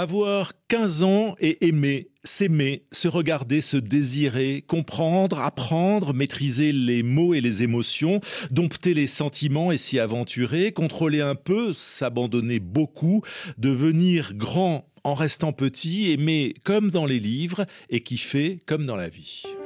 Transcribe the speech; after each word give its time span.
Avoir 0.00 0.52
15 0.68 1.02
ans 1.02 1.34
et 1.40 1.66
aimer, 1.66 2.10
s'aimer, 2.22 2.84
se 2.92 3.08
regarder, 3.08 3.60
se 3.60 3.76
désirer, 3.76 4.62
comprendre, 4.64 5.40
apprendre, 5.40 6.14
maîtriser 6.14 6.70
les 6.70 7.02
mots 7.02 7.34
et 7.34 7.40
les 7.40 7.64
émotions, 7.64 8.20
dompter 8.52 8.94
les 8.94 9.08
sentiments 9.08 9.72
et 9.72 9.76
s'y 9.76 9.98
aventurer, 9.98 10.70
contrôler 10.70 11.20
un 11.20 11.34
peu, 11.34 11.72
s'abandonner 11.72 12.60
beaucoup, 12.60 13.22
devenir 13.56 14.34
grand 14.34 14.88
en 15.02 15.14
restant 15.14 15.52
petit, 15.52 16.12
aimer 16.12 16.54
comme 16.62 16.92
dans 16.92 17.04
les 17.04 17.18
livres 17.18 17.66
et 17.90 18.00
kiffer 18.00 18.60
comme 18.66 18.84
dans 18.84 18.94
la 18.94 19.08
vie. 19.08 19.57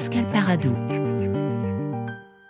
Pascal 0.00 0.32
Paradou. 0.32 0.74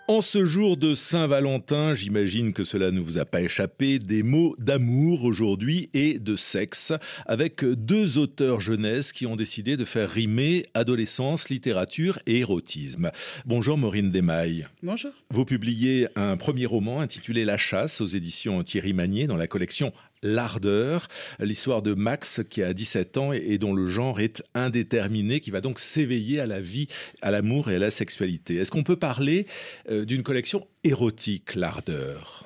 En 0.07 0.21
ce 0.21 0.45
jour 0.45 0.77
de 0.77 0.95
Saint-Valentin, 0.95 1.93
j'imagine 1.93 2.53
que 2.53 2.63
cela 2.63 2.91
ne 2.91 3.01
vous 3.01 3.17
a 3.17 3.25
pas 3.25 3.41
échappé, 3.41 3.99
des 3.99 4.23
mots 4.23 4.55
d'amour 4.57 5.25
aujourd'hui 5.25 5.89
et 5.93 6.17
de 6.17 6.37
sexe, 6.37 6.93
avec 7.25 7.65
deux 7.65 8.17
auteurs 8.17 8.61
jeunesse 8.61 9.11
qui 9.11 9.25
ont 9.25 9.35
décidé 9.35 9.75
de 9.75 9.83
faire 9.83 10.09
rimer 10.09 10.65
adolescence, 10.73 11.49
littérature 11.49 12.19
et 12.25 12.39
érotisme. 12.39 13.11
Bonjour 13.45 13.77
Maureen 13.77 14.11
Desmailles. 14.11 14.67
Bonjour. 14.81 15.11
Vous 15.29 15.43
publiez 15.43 16.07
un 16.15 16.37
premier 16.37 16.65
roman 16.65 17.01
intitulé 17.01 17.43
La 17.43 17.57
chasse 17.57 17.99
aux 17.99 18.07
éditions 18.07 18.63
Thierry 18.63 18.93
Magnier 18.93 19.27
dans 19.27 19.37
la 19.37 19.47
collection 19.47 19.91
L'Ardeur, 20.23 21.07
l'histoire 21.39 21.81
de 21.81 21.93
Max 21.93 22.41
qui 22.49 22.61
a 22.61 22.73
17 22.73 23.17
ans 23.17 23.33
et, 23.33 23.57
dont 23.57 23.73
le 23.73 23.87
genre 23.87 24.19
est 24.19 24.43
indéterminé, 24.53 25.39
qui 25.39 25.51
va 25.51 25.61
donc 25.61 25.79
s'éveiller 25.79 26.39
à 26.39 26.45
la 26.45 26.61
vie, 26.61 26.87
à 27.21 27.31
l'amour 27.31 27.71
et 27.71 27.75
à 27.75 27.79
la 27.79 27.91
sexualité. 27.91 28.57
Est-ce 28.57 28.71
qu'on 28.71 28.83
peut 28.83 28.95
parler 28.95 29.47
euh, 29.89 30.05
d'une 30.05 30.23
collection 30.23 30.67
érotique, 30.83 31.55
L'Ardeur? 31.55 32.45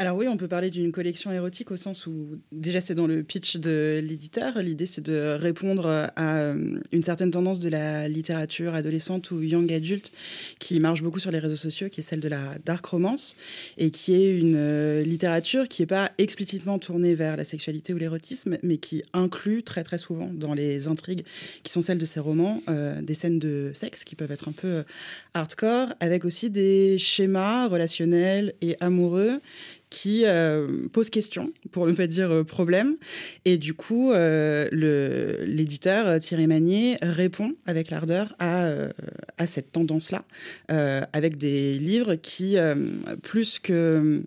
Alors 0.00 0.16
oui, 0.16 0.28
on 0.28 0.36
peut 0.36 0.46
parler 0.46 0.70
d'une 0.70 0.92
collection 0.92 1.32
érotique 1.32 1.72
au 1.72 1.76
sens 1.76 2.06
où 2.06 2.38
déjà 2.52 2.80
c'est 2.80 2.94
dans 2.94 3.08
le 3.08 3.24
pitch 3.24 3.56
de 3.56 4.00
l'éditeur. 4.00 4.56
L'idée 4.62 4.86
c'est 4.86 5.04
de 5.04 5.36
répondre 5.36 5.86
à 6.14 6.36
euh, 6.36 6.78
une 6.92 7.02
certaine 7.02 7.32
tendance 7.32 7.58
de 7.58 7.68
la 7.68 8.06
littérature 8.06 8.74
adolescente 8.74 9.32
ou 9.32 9.42
young 9.42 9.72
adulte 9.72 10.12
qui 10.60 10.78
marche 10.78 11.02
beaucoup 11.02 11.18
sur 11.18 11.32
les 11.32 11.40
réseaux 11.40 11.56
sociaux, 11.56 11.88
qui 11.88 11.98
est 11.98 12.04
celle 12.04 12.20
de 12.20 12.28
la 12.28 12.58
dark 12.64 12.86
romance 12.86 13.34
et 13.76 13.90
qui 13.90 14.14
est 14.14 14.38
une 14.38 14.54
euh, 14.56 15.02
littérature 15.02 15.66
qui 15.66 15.82
n'est 15.82 15.86
pas 15.86 16.12
explicitement 16.18 16.78
tournée 16.78 17.16
vers 17.16 17.36
la 17.36 17.42
sexualité 17.42 17.92
ou 17.92 17.96
l'érotisme, 17.96 18.56
mais 18.62 18.78
qui 18.78 19.02
inclut 19.12 19.64
très 19.64 19.82
très 19.82 19.98
souvent 19.98 20.30
dans 20.32 20.54
les 20.54 20.86
intrigues 20.86 21.24
qui 21.64 21.72
sont 21.72 21.82
celles 21.82 21.98
de 21.98 22.06
ces 22.06 22.20
romans 22.20 22.62
euh, 22.68 23.02
des 23.02 23.14
scènes 23.14 23.40
de 23.40 23.72
sexe 23.74 24.04
qui 24.04 24.14
peuvent 24.14 24.30
être 24.30 24.48
un 24.48 24.52
peu 24.52 24.84
hardcore, 25.34 25.88
avec 25.98 26.24
aussi 26.24 26.50
des 26.50 26.98
schémas 26.98 27.66
relationnels 27.66 28.54
et 28.60 28.76
amoureux 28.78 29.40
qui 29.90 30.24
euh, 30.24 30.86
pose 30.92 31.10
question, 31.10 31.52
pour 31.70 31.86
ne 31.86 31.92
pas 31.92 32.06
dire 32.06 32.30
euh, 32.30 32.44
problème. 32.44 32.96
Et 33.44 33.58
du 33.58 33.74
coup, 33.74 34.12
euh, 34.12 34.68
l'éditeur 35.46 36.20
Thierry 36.20 36.46
Magnier 36.46 36.98
répond 37.02 37.54
avec 37.66 37.90
l'ardeur 37.90 38.34
à, 38.38 38.70
à 39.38 39.46
cette 39.46 39.72
tendance-là, 39.72 40.24
avec 41.12 41.36
des 41.38 41.74
livres 41.74 42.14
qui, 42.14 42.56
plus 43.22 43.58
que 43.58 44.22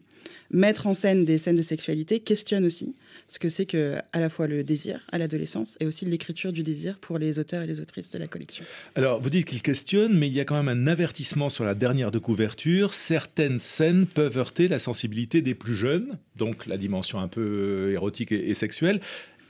mettre 0.50 0.88
en 0.88 0.94
scène 0.94 1.26
des 1.26 1.38
scènes 1.38 1.56
de 1.56 1.62
sexualité, 1.62 2.20
questionnent 2.20 2.66
aussi 2.66 2.96
ce 3.28 3.40
que 3.40 3.50
c'est 3.50 3.66
que 3.66 3.96
à 4.14 4.20
la 4.20 4.30
fois 4.30 4.48
le 4.48 4.64
désir 4.64 5.00
à 5.12 5.18
l'adolescence 5.18 5.78
et 5.80 5.86
aussi 5.86 6.06
l'écriture 6.06 6.52
du 6.52 6.64
désir 6.64 6.98
pour 7.00 7.18
les 7.18 7.40
auteurs 7.40 7.64
et 7.64 7.68
les 7.68 7.80
autrices 7.80 8.12
de 8.12 8.20
la 8.20 8.28
collection. 8.28 8.66
Alors, 8.96 9.22
vous 9.22 9.30
dites 9.30 9.46
qu'il 9.46 9.62
questionne, 9.62 10.18
mais 10.18 10.28
il 10.28 10.34
y 10.34 10.40
a 10.40 10.46
quand 10.46 10.62
même 10.62 10.68
un 10.68 10.88
avertissement 10.88 11.50
sur 11.50 11.64
la 11.64 11.76
dernière 11.76 12.12
de 12.12 12.20
couverture. 12.20 12.94
Certaines 12.94 13.60
scènes 13.60 14.06
peuvent 14.06 14.38
heurter 14.38 14.68
la 14.68 14.80
sensibilité 14.80 15.42
des 15.42 15.56
plus 15.56 15.76
jeunes, 15.76 16.18
donc 16.36 16.66
la 16.68 16.78
dimension 16.78 17.20
un 17.20 17.28
peu 17.28 17.92
érotique 17.92 18.31
et, 18.31 18.54
sexuelle, 18.54 19.00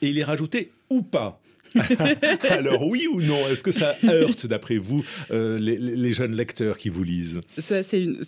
et 0.01 0.09
il 0.09 0.19
est 0.19 0.23
rajouté 0.23 0.71
ou 0.89 1.01
pas. 1.01 1.41
Alors 2.49 2.87
oui 2.87 3.07
ou 3.07 3.21
non? 3.21 3.47
Est-ce 3.47 3.63
que 3.63 3.71
ça 3.71 3.95
heurte, 4.03 4.45
d'après 4.45 4.77
vous, 4.77 5.03
euh, 5.31 5.57
les, 5.59 6.13
jeunes 6.13 6.35
lecteurs 6.35 6.77
qui 6.77 6.89
vous 6.89 7.03
lisent? 7.03 7.39
C'est 7.57 7.83
une, 7.93 8.21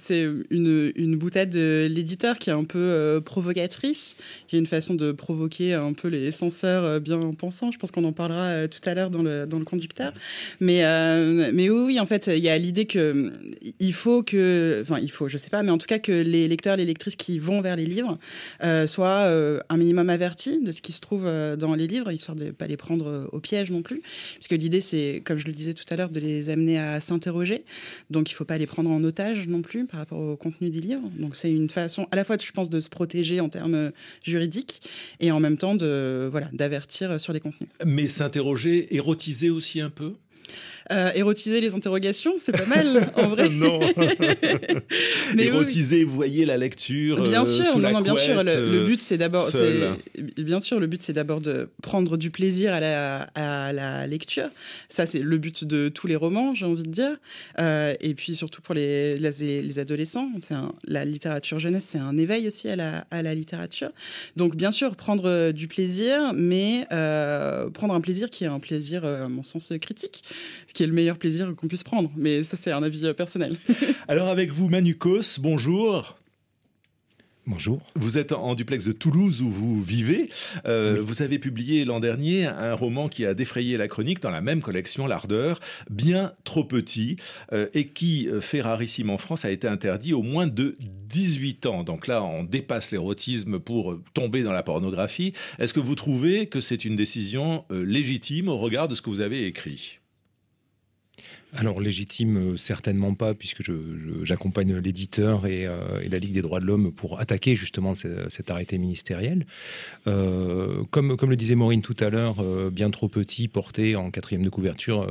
une, 0.50 0.92
une, 0.96 1.16
boutade 1.18 1.50
de 1.50 1.88
l'éditeur 1.90 2.40
qui 2.40 2.50
est 2.50 2.54
un 2.54 2.64
peu 2.64 2.80
euh, 2.80 3.20
provocatrice, 3.20 4.16
qui 4.48 4.56
est 4.56 4.60
une 4.60 4.66
façon 4.66 4.96
de 4.96 5.12
provoquer 5.12 5.74
un 5.74 5.94
peu 5.94 6.08
les 6.08 6.32
censeurs 6.32 6.84
euh, 6.84 7.00
bien 7.00 7.20
pensants. 7.38 7.72
Je 7.72 7.78
pense 7.78 7.92
qu'on 7.92 8.06
en 8.06 8.14
parlera 8.14 8.68
tout 8.68 8.80
à 8.86 8.94
l'heure 8.94 9.10
dans 9.10 9.22
le, 9.22 9.64
conducteur. 9.66 10.14
Mais, 10.60 10.84
mais 11.52 11.70
oui, 11.70 12.00
en 12.00 12.06
fait, 12.06 12.28
il 12.28 12.44
y 12.44 12.50
a 12.50 12.58
l'idée 12.58 12.86
que 12.86 13.32
il 13.80 13.94
faut 13.94 14.24
que, 14.24 14.80
enfin, 14.82 15.00
il 15.02 15.10
faut, 15.10 15.30
je 15.30 15.38
sais 15.38 15.50
pas, 15.50 15.64
mais 15.64 15.72
en 15.72 15.78
tout 15.78 15.88
cas 15.88 16.00
que 16.00 16.12
les 16.12 16.48
lecteurs, 16.48 16.76
les 16.76 16.86
lectrices 16.86 17.16
qui 17.16 17.40
vont 17.40 17.62
vers 17.62 17.76
les 17.76 17.86
livres 17.86 18.18
soient 18.86 19.28
un 19.70 19.78
minimum 19.78 20.10
avertis 20.10 20.62
de 20.62 20.72
ce 20.72 20.82
qui 20.82 20.92
se 20.92 21.02
trouve 21.02 21.24
dans 21.24 21.76
les 21.76 21.88
livres, 21.88 22.12
histoire 22.12 22.36
de 22.36 22.46
ne 22.46 22.52
pas 22.52 22.68
les 22.68 22.78
prendre 22.78 23.30
au 23.34 23.40
piège 23.40 23.72
non 23.72 23.82
plus, 23.82 24.02
puisque 24.36 24.52
l'idée, 24.52 24.82
c'est, 24.82 25.22
comme 25.26 25.38
je 25.38 25.46
le 25.46 25.54
disais 25.54 25.74
tout 25.74 25.86
à 25.90 25.96
l'heure, 25.96 26.10
de 26.10 26.20
les 26.20 26.50
amener 26.50 26.80
à 26.80 27.00
s'interroger. 27.00 27.64
Donc, 28.10 28.30
il 28.30 28.34
ne 28.34 28.38
faut 28.38 28.46
pas 28.46 28.58
les 28.58 28.68
prendre 28.68 28.90
en 28.90 29.04
otage 29.04 29.48
non 29.48 29.62
plus 29.62 29.86
par 29.86 30.00
rapport 30.00 30.20
au 30.20 30.36
contenu 30.36 30.70
des 30.70 30.82
livres. 30.82 31.10
Donc, 31.18 31.36
c'est 31.36 31.52
une 31.52 31.70
façon, 31.70 32.08
à 32.12 32.16
la 32.16 32.24
fois, 32.24 32.38
je 32.40 32.52
pense, 32.52 32.70
de 32.70 32.80
se 32.80 32.90
protéger 32.90 33.40
en 33.40 33.50
termes 33.50 33.92
juridiques 34.24 34.82
et 35.20 35.32
en 35.32 35.40
même 35.40 35.58
temps 35.58 35.76
de, 35.76 36.28
voilà, 36.32 36.50
d'avertir 36.54 37.20
sur 37.20 37.34
les 37.34 37.40
contenus. 37.40 37.70
Mais 37.86 38.08
s'interroger, 38.08 38.96
érotiser 38.96 39.50
aussi 39.50 39.82
un 39.82 39.90
peu? 39.90 40.14
Euh, 40.92 41.12
érotiser 41.16 41.62
les 41.62 41.74
interrogations, 41.74 42.34
c'est 42.40 42.52
pas 42.52 42.66
mal 42.66 43.12
en 43.16 43.30
vrai. 43.30 43.50
non. 43.52 43.80
Mais 45.36 45.46
érotiser, 45.46 46.04
vous 46.04 46.14
voyez 46.14 46.46
la 46.46 46.58
lecture. 46.58 47.22
Bien 47.22 47.44
euh, 47.44 47.46
sûr, 47.46 47.78
non, 47.78 47.92
non, 47.92 48.02
bien 48.02 48.16
sûr. 48.16 48.44
Le, 48.44 48.52
euh, 48.52 48.86
but, 48.86 49.02
c'est 49.02 49.18
d'abord, 49.18 49.48
bien 50.38 50.60
sûr, 50.60 50.80
le 50.80 50.88
but, 50.88 51.02
c'est 51.02 51.14
d'abord 51.14 51.40
de 51.40 51.70
prendre 51.82 52.18
du 52.18 52.32
plaisir 52.32 52.74
à 52.74 52.80
la, 52.80 53.22
à 53.36 53.72
la 53.72 54.08
lecture. 54.08 54.50
Ça, 54.90 55.06
c'est 55.06 55.20
le 55.20 55.38
but 55.38 55.64
de 55.64 55.88
tous 55.88 56.08
les 56.08 56.18
romans, 56.18 56.54
j'ai 56.54 56.66
envie 56.66 56.84
de 56.84 56.90
dire. 56.90 57.18
et 57.60 58.14
puis 58.16 58.36
surtout 58.36 58.62
pour 58.62 58.76
les, 58.76 59.16
les, 59.16 59.80
adolescents, 59.80 60.30
c'est 60.42 60.56
la 60.88 61.06
littérature 61.06 61.60
jeunesse, 61.60 61.88
c'est 61.92 62.00
un 62.00 62.18
éveil 62.18 62.48
aussi 62.48 62.68
à 62.68 62.76
la, 62.76 63.06
à 63.10 63.22
la 63.22 63.34
littérature. 63.34 63.92
Donc, 64.36 64.56
bien 64.56 64.72
sûr, 64.72 64.96
prendre 64.96 65.52
du 65.52 65.68
plaisir, 65.68 66.34
mais 66.36 66.86
prendre 66.90 67.94
un 67.94 68.02
plaisir 68.02 68.30
qui 68.30 68.44
est 68.44 68.48
un 68.48 68.60
plaisir, 68.60 69.06
à 69.06 69.30
mon 69.30 69.44
sens, 69.44 69.72
critique 69.80 70.24
qui 70.74 70.84
est 70.84 70.88
le 70.88 70.94
meilleur 70.94 71.18
plaisir 71.18 71.54
qu'on 71.56 71.68
puisse 71.68 71.84
prendre. 71.84 72.12
Mais 72.18 72.44
ça, 72.44 72.58
c'est 72.58 72.72
un 72.72 72.84
avis 72.84 73.06
euh, 73.06 73.14
personnel. 73.14 73.58
Alors 74.08 74.28
avec 74.28 74.52
vous, 74.52 74.68
Manukos, 74.68 75.40
bonjour. 75.40 76.18
Bonjour. 77.46 77.82
Vous 77.96 78.18
êtes 78.18 78.32
en 78.32 78.56
duplex 78.56 78.86
de 78.86 78.94
Toulouse 78.94 79.42
où 79.42 79.50
vous 79.50 79.82
vivez. 79.82 80.30
Euh, 80.66 81.04
vous 81.06 81.22
avez 81.22 81.40
publié 81.40 81.84
l'an 81.84 82.00
dernier 82.00 82.46
un 82.46 82.74
roman 82.74 83.10
qui 83.10 83.26
a 83.26 83.34
défrayé 83.34 83.76
la 83.76 83.90
chronique 83.90 84.22
dans 84.22 84.32
la 84.32 84.40
même 84.40 84.62
collection, 84.62 85.08
L'Ardeur, 85.08 85.60
bien 85.90 86.32
trop 86.46 86.64
petit, 86.64 87.18
euh, 87.52 87.68
et 87.74 87.90
qui, 87.90 88.30
fait 88.40 88.62
rarissime 88.62 89.10
en 89.10 89.18
France, 89.18 89.44
a 89.44 89.52
été 89.52 89.68
interdit 89.68 90.14
au 90.14 90.22
moins 90.22 90.48
de 90.48 90.78
18 91.10 91.66
ans. 91.66 91.84
Donc 91.84 92.08
là, 92.08 92.24
on 92.24 92.46
dépasse 92.46 92.92
l'érotisme 92.92 93.60
pour 93.60 94.00
tomber 94.14 94.44
dans 94.44 94.54
la 94.54 94.64
pornographie. 94.64 95.34
Est-ce 95.60 95.74
que 95.74 95.82
vous 95.82 95.96
trouvez 95.96 96.48
que 96.48 96.62
c'est 96.62 96.86
une 96.86 96.96
décision 96.96 97.66
légitime 97.70 98.48
au 98.48 98.58
regard 98.58 98.88
de 98.88 98.96
ce 98.96 99.02
que 99.02 99.10
vous 99.10 99.20
avez 99.20 99.46
écrit? 99.46 100.00
Alors 101.56 101.80
légitime, 101.80 102.38
euh, 102.38 102.58
certainement 102.58 103.14
pas, 103.14 103.34
puisque 103.34 103.64
j'accompagne 104.24 104.76
l'éditeur 104.78 105.44
euh, 105.46 106.00
et, 106.00 106.10
la 106.10 106.20
Ligue 106.20 106.34
des 106.34 106.42
droits 106.42 106.60
de 106.60 106.66
l'homme 106.66 106.92
pour 106.92 107.20
attaquer 107.20 107.56
justement 107.56 107.94
cet 107.96 108.50
arrêté 108.50 108.78
ministériel. 108.78 109.46
Euh, 110.08 110.84
comme, 110.90 111.16
le 111.16 111.36
disait 111.36 111.56
Maureen 111.56 111.82
tout 111.82 111.96
à 112.00 112.10
l'heure, 112.10 112.44
bien 112.72 112.90
trop 112.90 113.08
petit, 113.08 113.48
porté 113.48 113.96
en 113.96 114.12
quatrième 114.12 114.44
de 114.44 114.50
couverture, 114.50 115.08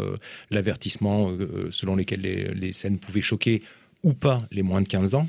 l'avertissement 0.51 1.31
selon 1.71 1.97
lequel 1.97 2.21
les, 2.21 2.55
les, 2.55 2.73
scènes 2.73 2.99
pouvaient 2.99 3.21
choquer 3.21 3.63
ou 4.03 4.15
pas 4.15 4.47
les 4.51 4.63
moins 4.63 4.81
de 4.81 4.89
15 4.89 5.15
ans. 5.15 5.29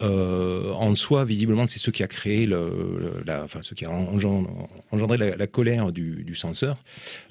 Euh, 0.00 0.72
en 0.74 0.94
soi, 0.94 1.24
visiblement, 1.24 1.66
c'est 1.66 1.80
ce 1.80 1.90
qui 1.90 2.02
a 2.02 2.06
créé 2.06 2.46
la, 2.46 3.42
enfin, 3.42 3.60
ce 3.62 3.74
qui 3.74 3.84
a 3.84 3.90
engendré, 3.90 5.16
la, 5.16 5.46
colère 5.46 5.90
du, 5.92 6.34
censeur, 6.34 6.76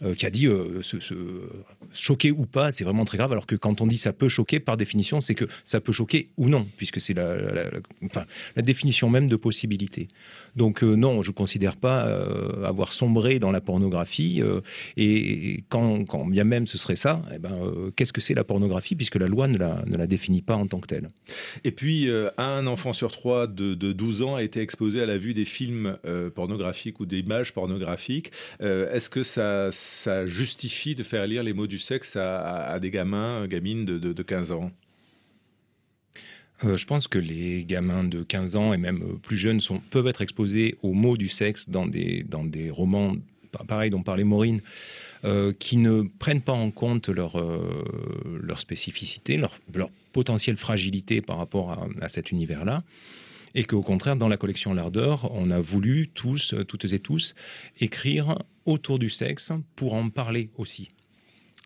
euh, 0.03 0.15
qui 0.15 0.25
a 0.25 0.29
dit 0.29 0.47
euh, 0.47 0.81
choquer 1.93 2.31
ou 2.31 2.45
pas, 2.45 2.71
c'est 2.71 2.83
vraiment 2.83 3.05
très 3.05 3.17
grave. 3.17 3.31
Alors 3.31 3.45
que 3.45 3.55
quand 3.55 3.79
on 3.79 3.87
dit 3.87 3.97
ça 3.97 4.11
peut 4.11 4.27
choquer, 4.27 4.59
par 4.59 4.75
définition, 4.75 5.21
c'est 5.21 5.35
que 5.35 5.45
ça 5.63 5.79
peut 5.79 5.93
choquer 5.93 6.29
ou 6.37 6.49
non, 6.49 6.67
puisque 6.75 6.99
c'est 6.99 7.13
la, 7.13 7.35
enfin, 8.03 8.25
la 8.55 8.61
définition 8.61 9.09
même 9.09 9.29
de 9.29 9.35
possibilité. 9.37 10.09
Donc 10.55 10.81
non, 10.81 11.21
je 11.21 11.31
considère 11.31 11.77
pas 11.77 12.01
avoir 12.65 12.91
sombré 12.91 13.39
dans 13.39 13.51
la 13.51 13.61
pornographie. 13.61 14.41
et 14.97 15.63
quand, 15.69 16.03
quand, 16.05 16.25
bien 16.25 16.43
même 16.43 16.67
ce 16.67 16.77
serait 16.77 16.95
ça, 16.95 17.21
eh 17.33 17.37
ben, 17.37 17.55
qu'est-ce 17.95 18.11
que 18.11 18.21
c'est 18.21 18.33
la 18.33 18.43
pornographie, 18.43 18.95
puisque 18.95 19.15
la 19.15 19.27
loi 19.27 19.47
ne 19.47 19.57
la, 19.57 19.83
ne 19.85 19.95
la 19.95 20.07
définit 20.07 20.41
pas 20.41 20.55
en 20.55 20.67
tant 20.67 20.79
que 20.79 20.87
telle. 20.87 21.07
Et 21.63 21.71
puis 21.71 22.09
un 22.37 22.56
un 22.57 22.67
enfant 22.67 22.93
sur 22.93 23.11
trois 23.11 23.47
de, 23.47 23.73
12 23.73 24.21
ans 24.23 24.35
a 24.35 24.43
été 24.43 24.61
exposé 24.61 25.01
à 25.01 25.05
la 25.05 25.17
vue 25.17 25.33
des 25.33 25.45
films 25.45 25.97
euh, 26.05 26.29
pornographiques 26.29 26.99
ou 26.99 27.05
des 27.05 27.19
images 27.19 27.53
pornographiques. 27.53 28.31
Euh, 28.61 28.91
est-ce 28.91 29.09
que 29.09 29.23
ça, 29.23 29.69
justifie 30.27 30.95
de 30.95 31.03
faire 31.03 31.27
lire 31.27 31.43
les 31.43 31.53
mots 31.53 31.67
du 31.67 31.77
sexe 31.77 32.15
à, 32.15 32.79
des 32.79 32.91
gamins, 32.91 33.47
gamines 33.47 33.85
de, 33.85 34.23
15 34.23 34.51
ans? 34.51 34.71
Euh, 36.63 36.75
je 36.75 36.85
pense 36.87 37.07
que 37.07 37.19
les 37.19 37.63
gamins 37.65 38.03
de 38.03 38.23
15 38.23 38.55
ans 38.55 38.73
et 38.73 38.77
même 38.77 39.19
plus 39.21 39.37
jeunes 39.37 39.61
peuvent 39.91 40.07
être 40.07 40.21
exposés 40.21 40.75
aux 40.81 40.93
mots 40.93 41.17
du 41.17 41.27
sexe 41.27 41.69
dans 41.69 41.85
des 41.85 42.69
romans, 42.71 43.15
pareil 43.65 43.89
dont 43.89 44.03
parlait 44.03 44.23
Maureen, 44.23 44.61
qui 45.59 45.77
ne 45.77 46.03
prennent 46.19 46.41
pas 46.41 46.53
en 46.53 46.71
compte 46.71 47.09
leur, 47.09 47.41
leur 48.41 48.59
spécificité, 48.59 49.37
leur, 49.37 49.59
leur 49.73 49.89
potentielle 50.13 50.57
fragilité 50.57 51.21
par 51.21 51.37
rapport 51.37 51.89
à, 52.01 52.09
cet 52.09 52.31
univers-là 52.31 52.83
et 53.55 53.63
qu'au 53.63 53.81
contraire, 53.81 54.15
dans 54.15 54.27
la 54.27 54.37
collection 54.37 54.73
L'Ardeur, 54.73 55.31
on 55.33 55.49
a 55.49 55.59
voulu 55.59 56.09
tous, 56.13 56.53
toutes 56.67 56.93
et 56.93 56.99
tous, 56.99 57.33
écrire 57.79 58.37
autour 58.65 58.99
du 58.99 59.09
sexe 59.09 59.51
pour 59.75 59.95
en 59.95 60.09
parler 60.09 60.49
aussi 60.57 60.91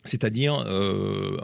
c'est-à-dire 0.04 0.64
euh, 0.68 1.38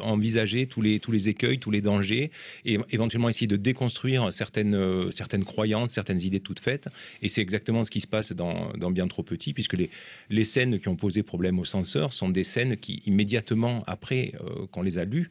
envisager 0.00 0.66
tous 0.66 0.82
les, 0.82 1.00
tous 1.00 1.12
les 1.12 1.28
écueils, 1.28 1.58
tous 1.58 1.70
les 1.70 1.80
dangers, 1.80 2.30
et 2.64 2.78
éventuellement 2.90 3.28
essayer 3.28 3.46
de 3.46 3.56
déconstruire 3.56 4.32
certaines, 4.32 4.74
euh, 4.74 5.10
certaines 5.10 5.44
croyances, 5.44 5.92
certaines 5.92 6.20
idées 6.20 6.40
toutes 6.40 6.60
faites. 6.60 6.88
Et 7.22 7.28
c'est 7.28 7.40
exactement 7.40 7.84
ce 7.84 7.90
qui 7.90 8.00
se 8.00 8.06
passe 8.06 8.32
dans, 8.32 8.72
dans, 8.76 8.92
Bien 8.92 9.08
trop 9.08 9.22
petit, 9.22 9.54
puisque 9.54 9.72
les, 9.72 9.88
les 10.28 10.44
scènes 10.44 10.78
qui 10.78 10.88
ont 10.88 10.96
posé 10.96 11.22
problème 11.22 11.58
aux 11.58 11.64
censeurs 11.64 12.12
sont 12.12 12.28
des 12.28 12.44
scènes 12.44 12.76
qui, 12.76 13.02
immédiatement 13.06 13.82
après 13.86 14.32
euh, 14.44 14.66
qu'on 14.70 14.82
les 14.82 14.98
a 14.98 15.06
lues, 15.06 15.30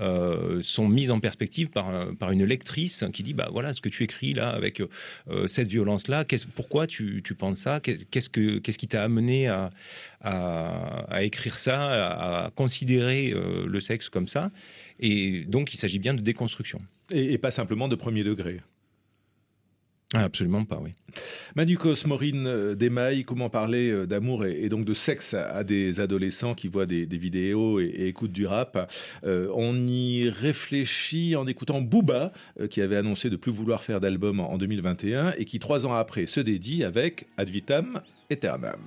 euh, 0.00 0.62
sont 0.62 0.88
mises 0.88 1.10
en 1.10 1.20
perspective 1.20 1.68
par, 1.68 2.14
par 2.16 2.30
une 2.30 2.44
lectrice 2.44 3.04
qui 3.12 3.22
dit, 3.22 3.34
bah 3.34 3.50
voilà, 3.52 3.74
ce 3.74 3.82
que 3.82 3.90
tu 3.90 4.02
écris 4.02 4.32
là, 4.32 4.48
avec 4.48 4.82
cette 5.46 5.68
violence-là, 5.68 6.24
pourquoi 6.54 6.86
tu, 6.86 7.20
tu 7.22 7.34
penses 7.34 7.58
ça? 7.58 7.80
Qu'est-ce 7.80 8.30
que 8.30 8.58
qu'est-ce 8.58 8.78
qui 8.78 8.88
t'a 8.88 9.04
amené 9.04 9.48
à, 9.48 9.70
à, 10.24 11.22
écrire 11.22 11.58
ça, 11.58 11.90
considérer 12.54 13.32
euh, 13.32 13.66
le 13.66 13.80
sexe 13.80 14.08
comme 14.08 14.28
ça. 14.28 14.50
Et 15.00 15.44
donc, 15.44 15.74
il 15.74 15.76
s'agit 15.76 15.98
bien 15.98 16.14
de 16.14 16.20
déconstruction. 16.20 16.80
Et, 17.12 17.36
pas 17.38 17.50
simplement 17.50 17.88
de 17.88 17.96
premier 17.96 18.24
degré. 18.24 18.60
Ah, 20.14 20.24
absolument 20.24 20.64
pas, 20.64 20.78
oui. 20.82 20.90
Manu 21.56 21.78
Maureen 22.04 22.46
euh, 22.46 22.74
Desmailles, 22.74 23.24
comment 23.24 23.48
parler 23.48 23.90
euh, 23.90 24.06
d'amour 24.06 24.44
et, 24.44 24.68
donc 24.68 24.84
de 24.84 24.92
sexe 24.92 25.32
à, 25.32 25.64
des 25.64 26.00
adolescents 26.00 26.54
qui 26.54 26.68
voient 26.68 26.84
des, 26.84 27.06
vidéos 27.06 27.80
et, 27.80 28.08
écoutent 28.08 28.32
du 28.32 28.46
rap 28.46 28.92
On 29.24 29.86
y 29.86 30.28
réfléchit 30.28 31.34
en 31.34 31.46
écoutant 31.46 31.80
Booba, 31.80 32.32
qui 32.68 32.82
avait 32.82 32.96
annoncé 32.96 33.30
de 33.30 33.36
plus 33.36 33.52
vouloir 33.52 33.82
faire 33.82 34.00
d'album 34.00 34.40
en, 34.40 34.52
en 34.52 34.58
2021 34.58 35.32
et 35.38 35.46
qui, 35.46 35.58
trois 35.58 35.86
ans 35.86 35.94
après, 35.94 36.26
se 36.26 36.40
dédie 36.40 36.84
avec 36.84 37.26
Ad 37.38 37.48
vitam 37.48 38.02
aeternam. 38.30 38.80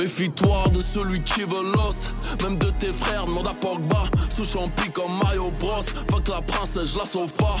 Méfie-toi 0.00 0.64
de 0.72 0.80
celui 0.80 1.20
qui 1.20 1.40
veut 1.40 1.62
l'os, 1.74 2.08
même 2.42 2.56
de 2.56 2.70
tes 2.70 2.90
frères, 2.90 3.26
demande 3.26 3.48
à 3.48 3.52
Pogba. 3.52 4.04
Sous 4.34 4.44
champi 4.44 4.90
comme 4.90 5.18
Mario 5.22 5.50
Bros. 5.60 5.82
Fuck 6.10 6.26
la 6.28 6.40
princesse, 6.40 6.94
je 6.94 6.98
la 6.98 7.04
sauve 7.04 7.34
pas. 7.34 7.56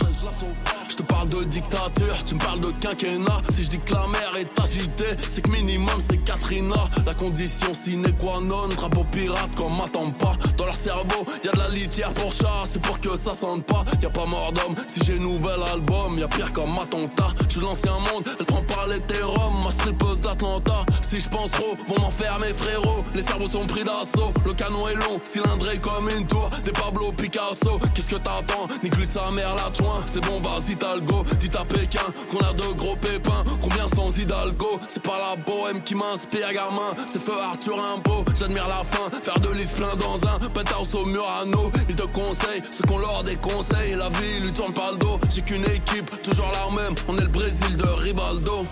Je 0.88 0.94
te 0.94 1.02
parle 1.02 1.28
de 1.28 1.44
dictature, 1.44 2.24
tu 2.24 2.36
me 2.36 2.40
parles 2.40 2.60
de 2.60 2.70
quinquennat. 2.80 3.42
Si 3.50 3.64
je 3.64 3.68
dis 3.68 3.78
que 3.78 3.92
la 3.92 4.06
mer 4.06 4.32
est 4.38 4.58
agitée, 4.58 5.16
c'est 5.28 5.42
que 5.42 5.50
minimum 5.50 6.00
c'est 6.08 6.16
Katrina. 6.24 6.88
La 7.04 7.12
condition 7.12 7.74
sine 7.74 8.10
qua 8.18 8.40
non, 8.40 8.68
drapeau 8.68 9.04
pirate 9.04 9.54
comme 9.54 9.76
m'attend 9.76 10.10
pas. 10.12 10.32
Dans 10.56 10.64
leur 10.64 10.74
cerveau, 10.74 11.26
y 11.44 11.48
a 11.48 11.52
de 11.52 11.58
la 11.58 11.68
litière 11.68 12.14
pour 12.14 12.32
chat, 12.32 12.62
c'est 12.64 12.80
pour 12.80 12.98
que 13.00 13.16
ça 13.16 13.34
sente 13.34 13.66
pas. 13.66 13.84
Y 14.00 14.06
a 14.06 14.10
pas 14.10 14.24
mort 14.24 14.52
d'homme, 14.52 14.74
si 14.86 15.04
j'ai 15.04 15.18
nouvel 15.18 15.60
album, 15.70 16.18
y 16.18 16.22
a 16.22 16.28
pire 16.28 16.52
comme 16.52 16.74
Matonta. 16.74 17.28
Je 17.50 17.60
l'ancien 17.60 17.92
monde, 17.92 18.24
elle 18.38 18.46
prend 18.46 18.62
pas 18.62 18.86
l'hétérum, 18.88 19.62
ma 19.62 19.70
strippeuse 19.70 20.22
d'Atlanta. 20.22 20.86
Si 21.02 21.20
je 21.20 21.28
pense 21.28 21.50
trop, 21.50 21.76
vont 21.86 22.00
m'en 22.00 22.10
faire 22.10 22.29
mes 22.38 22.52
frérots. 22.52 23.04
Les 23.14 23.22
cerveaux 23.22 23.48
sont 23.48 23.66
pris 23.66 23.84
d'assaut, 23.84 24.32
le 24.46 24.52
canon 24.52 24.88
est 24.88 24.94
long, 24.94 25.20
cylindré 25.22 25.78
comme 25.78 26.08
une 26.10 26.26
tour. 26.26 26.50
Des 26.64 26.72
Pablo 26.72 27.12
Picasso, 27.12 27.78
qu'est-ce 27.94 28.10
que 28.10 28.16
t'attends 28.16 28.68
Nique 28.82 28.94
sa 29.04 29.30
mère 29.30 29.54
la 29.54 29.72
joint, 29.72 30.00
c'est 30.06 30.20
bon, 30.20 30.40
vas-y 30.40 30.72
Hidalgo. 30.72 31.24
Dites 31.40 31.56
à 31.56 31.64
Pékin 31.64 32.00
qu'on 32.30 32.40
a 32.40 32.52
de 32.52 32.76
gros 32.76 32.96
pépins, 32.96 33.44
combien 33.60 33.88
sans 33.88 34.16
Hidalgo? 34.16 34.78
C'est 34.88 35.02
pas 35.02 35.18
la 35.18 35.36
bohème 35.36 35.82
qui 35.82 35.94
m'inspire, 35.94 36.52
gamin, 36.52 36.94
c'est 37.06 37.22
feu 37.22 37.34
Arthur 37.42 37.78
Impo. 37.80 38.24
J'admire 38.38 38.68
la 38.68 38.84
fin, 38.84 39.10
faire 39.22 39.40
de 39.40 39.48
l'is 39.50 39.72
plein 39.72 39.96
dans 39.96 40.28
un 40.28 40.38
penthouse 40.50 40.94
au 40.94 41.04
Murano. 41.04 41.70
Il 41.88 41.96
te 41.96 42.04
conseille 42.04 42.62
ce 42.70 42.82
qu'on 42.82 42.98
leur 42.98 43.24
déconseille, 43.24 43.94
la 43.96 44.08
vie 44.08 44.40
lui 44.40 44.52
tourne 44.52 44.72
pas 44.72 44.92
le 44.92 44.98
dos. 44.98 45.18
J'ai 45.34 45.42
qu'une 45.42 45.64
équipe, 45.64 46.22
toujours 46.22 46.50
la 46.52 46.82
même, 46.82 46.94
on 47.08 47.16
est 47.16 47.22
le 47.22 47.28
Brésil 47.28 47.76
de 47.76 47.86
Rivaldo. 47.86 48.66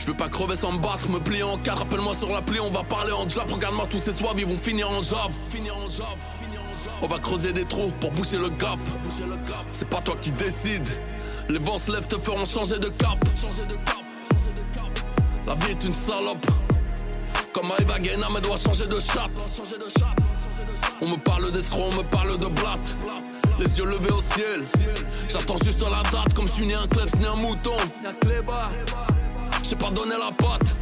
Je 0.00 0.06
veux 0.06 0.14
pas 0.14 0.30
crever 0.30 0.56
sans 0.56 0.72
me 0.72 0.78
battre, 0.78 1.10
me 1.10 1.20
plier 1.20 1.42
en 1.42 1.58
quatre. 1.58 1.80
Rappelle-moi 1.80 2.14
sur 2.14 2.32
la 2.32 2.40
pli, 2.40 2.58
on 2.58 2.70
va 2.70 2.82
parler 2.82 3.12
en 3.12 3.28
jab. 3.28 3.50
Regarde-moi 3.50 3.86
tous 3.86 3.98
ces 3.98 4.12
soirs, 4.12 4.32
ils 4.38 4.46
vont 4.46 4.56
finir 4.56 4.90
en 4.90 5.02
jave. 5.02 5.38
On 7.02 7.06
va 7.06 7.18
creuser 7.18 7.52
des 7.52 7.66
trous 7.66 7.92
pour 8.00 8.10
boucher 8.12 8.38
le 8.38 8.48
gap. 8.48 8.78
C'est 9.70 9.88
pas 9.88 10.00
toi 10.00 10.16
qui 10.18 10.32
décide. 10.32 10.88
Les 11.50 11.58
vents 11.58 11.76
se 11.76 11.92
lèvent, 11.92 12.08
te 12.08 12.16
feront 12.16 12.46
changer 12.46 12.78
de 12.78 12.88
cap. 12.88 13.18
La 15.46 15.54
vie 15.54 15.72
est 15.72 15.84
une 15.84 15.94
salope. 15.94 16.46
Comme 17.52 17.70
Eva 17.78 17.98
Guéna, 17.98 18.28
mais 18.32 18.40
doit 18.40 18.56
changer 18.56 18.86
de 18.86 18.98
chatte. 18.98 19.32
On 21.02 21.08
me 21.08 21.16
parle 21.16 21.52
d'escroc, 21.52 21.90
on 21.92 21.96
me 21.98 22.04
parle 22.04 22.38
de 22.38 22.46
blatte. 22.46 22.96
Les 23.58 23.78
yeux 23.78 23.84
levés 23.84 24.12
au 24.12 24.20
ciel. 24.22 24.64
J'attends 25.28 25.58
juste 25.62 25.82
la 25.82 26.02
date, 26.10 26.32
comme 26.34 26.48
si 26.48 26.66
ni 26.66 26.72
un 26.72 26.86
klebs 26.86 27.14
ni 27.18 27.26
un 27.26 27.36
mouton. 27.36 27.76
J'ai 29.62 29.76
pas 29.76 29.90
donné 29.90 30.12
la 30.18 30.32
patte. 30.32 30.74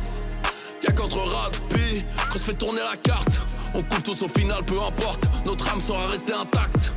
Y'a 0.82 0.92
qu'entre 0.92 1.18
rugby 1.18 2.04
qu'on 2.30 2.38
se 2.38 2.44
fait 2.44 2.54
tourner 2.54 2.80
la 2.80 2.96
carte. 2.96 3.40
On 3.74 3.82
coupe 3.82 4.02
tous 4.02 4.22
au 4.22 4.28
final, 4.28 4.64
peu 4.64 4.80
importe. 4.80 5.28
Notre 5.44 5.68
âme 5.72 5.80
sera 5.80 6.06
restée 6.06 6.32
intacte. 6.32 6.92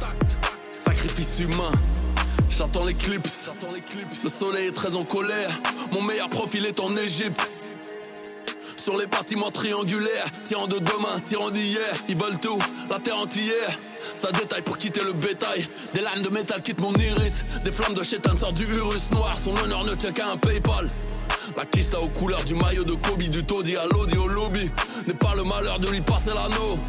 Sacrifice 0.78 1.39
humain. 1.39 1.72
J'attends 2.50 2.86
l'éclipse. 2.86 3.50
Le 4.24 4.30
soleil 4.30 4.68
est 4.68 4.72
très 4.72 4.95
en 4.95 5.03
colère. 5.03 5.50
Mon 5.91 6.01
meilleur 6.01 6.29
profil 6.29 6.65
est 6.65 6.79
en 6.79 6.96
Égypte. 6.96 7.41
Sur 8.77 8.98
les 8.98 9.05
bâtiments 9.05 9.51
triangulaires, 9.51 10.25
tirant 10.46 10.67
de 10.67 10.79
demain, 10.79 11.20
tirant 11.24 11.51
d'hier, 11.51 11.94
ils 12.10 12.17
veulent 12.17 12.39
tout, 12.39 12.58
la 12.89 13.00
terre 13.00 13.20
entière. 13.20 13.70
Ça 14.20 14.32
détaille 14.32 14.63
pour 14.63 14.77
quitter 14.77 15.03
le 15.03 15.13
bétail. 15.13 15.67
Des 15.94 16.01
lames 16.01 16.24
de 16.24 16.29
métal 16.29 16.62
quittent 16.62 16.82
mon 16.82 16.94
iris. 16.94 17.44
Des 17.63 17.72
flammes 17.72 17.94
de 17.94 18.01
chétan 18.01 18.36
sortent 18.36 18.55
du 18.55 18.65
Urus 18.65 19.12
noir. 19.12 19.38
Son 19.38 19.55
honneur 19.63 19.84
ne 19.84 19.94
tient 19.94 20.12
qu'à 20.12 20.29
un 20.32 20.38
PayPal. 20.38 20.89
La 21.58 21.65
kista 21.65 22.00
aux 22.00 22.08
couleurs 22.08 22.43
du 22.43 22.55
maillot 22.55 22.84
de 22.84 22.93
Kobe, 22.93 23.24
du 23.24 23.43
taudis 23.43 23.75
à 23.75 23.86
l'audi 23.86 24.17
au 24.17 24.27
lobby. 24.27 24.70
N'est 25.08 25.13
pas 25.13 25.36
le 25.36 25.43
malheur 25.43 25.79
de 25.79 25.89
lui 25.89 26.01
passer 26.01 26.31
l'anneau. 26.31 26.79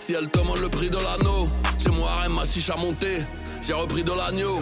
Si 0.00 0.12
elle 0.12 0.28
demande 0.28 0.58
le 0.58 0.68
prix 0.68 0.90
de 0.90 0.98
l'anneau, 0.98 1.48
j'ai 1.78 1.90
moi 1.90 2.10
ma 2.28 2.44
chiche 2.44 2.70
à 2.70 2.76
monter. 2.76 3.22
J'ai 3.62 3.72
repris 3.72 4.04
de 4.04 4.12
l'agneau. 4.12 4.60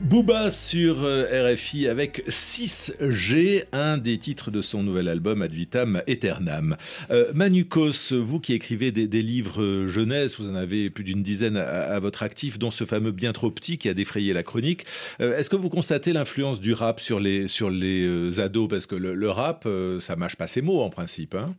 Booba 0.00 0.50
sur 0.50 1.04
euh, 1.04 1.54
RFI 1.54 1.88
avec 1.88 2.22
6G, 2.28 3.64
un 3.72 3.96
des 3.96 4.18
titres 4.18 4.50
de 4.50 4.60
son 4.60 4.82
nouvel 4.82 5.08
album 5.08 5.40
Ad 5.40 5.54
vitam 5.54 6.02
aeternam. 6.06 6.76
Euh, 7.10 7.32
Manukos, 7.34 8.12
vous 8.12 8.38
qui 8.38 8.52
écrivez 8.52 8.92
des, 8.92 9.22
livres 9.22 9.86
jeunesse, 9.86 10.38
vous 10.38 10.50
en 10.50 10.54
avez 10.54 10.90
plus 10.90 11.02
d'une 11.02 11.22
dizaine 11.22 11.56
à, 11.56 11.98
votre 11.98 12.22
actif, 12.22 12.58
dont 12.58 12.70
ce 12.70 12.84
fameux 12.84 13.10
Bien 13.10 13.32
trop 13.32 13.50
petit 13.50 13.78
qui 13.78 13.88
a 13.88 13.94
défrayé 13.94 14.34
la 14.34 14.42
chronique. 14.42 14.84
Euh, 15.20 15.38
est-ce 15.38 15.48
que 15.48 15.56
vous 15.56 15.70
constatez 15.70 16.12
l'influence 16.12 16.60
du 16.60 16.74
rap 16.74 17.00
sur 17.00 17.18
les, 17.18 17.48
sur 17.48 17.70
les 17.70 18.38
ados? 18.38 18.68
Parce 18.68 18.84
que 18.84 18.96
le, 18.96 19.30
rap, 19.30 19.66
ça 20.00 20.14
mâche 20.16 20.36
pas 20.36 20.46
ses 20.46 20.60
mots 20.60 20.82
en 20.82 20.90
principe. 20.90 21.34
Hein 21.34 21.54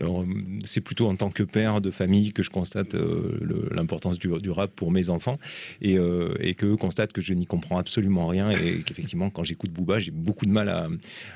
alors, 0.00 0.22
euh, 0.22 0.26
c'est 0.64 0.80
plutôt 0.80 1.08
en 1.08 1.16
tant 1.16 1.30
que 1.30 1.42
père 1.42 1.80
de 1.80 1.90
famille 1.90 2.32
que 2.32 2.42
je 2.42 2.50
constate 2.50 2.94
euh, 2.94 3.68
l'importance 3.70 4.18
du, 4.18 4.50
rap 4.50 4.70
pour 4.74 4.90
mes 4.90 5.08
enfants 5.08 5.38
et, 5.82 5.98
euh, 5.98 6.34
et 6.38 6.54
que 6.54 6.74
constate 6.74 7.12
que 7.12 7.20
je 7.20 7.32
n'y 7.34 7.46
comprends 7.46 7.78
absolument 7.78 8.26
rien 8.26 8.50
et 8.50 8.82
qu'effectivement, 8.84 9.30
quand 9.30 9.44
j'écoute 9.44 9.70
Booba, 9.70 9.98
j'ai 10.00 10.10
beaucoup 10.10 10.46
de 10.46 10.50
mal 10.50 10.88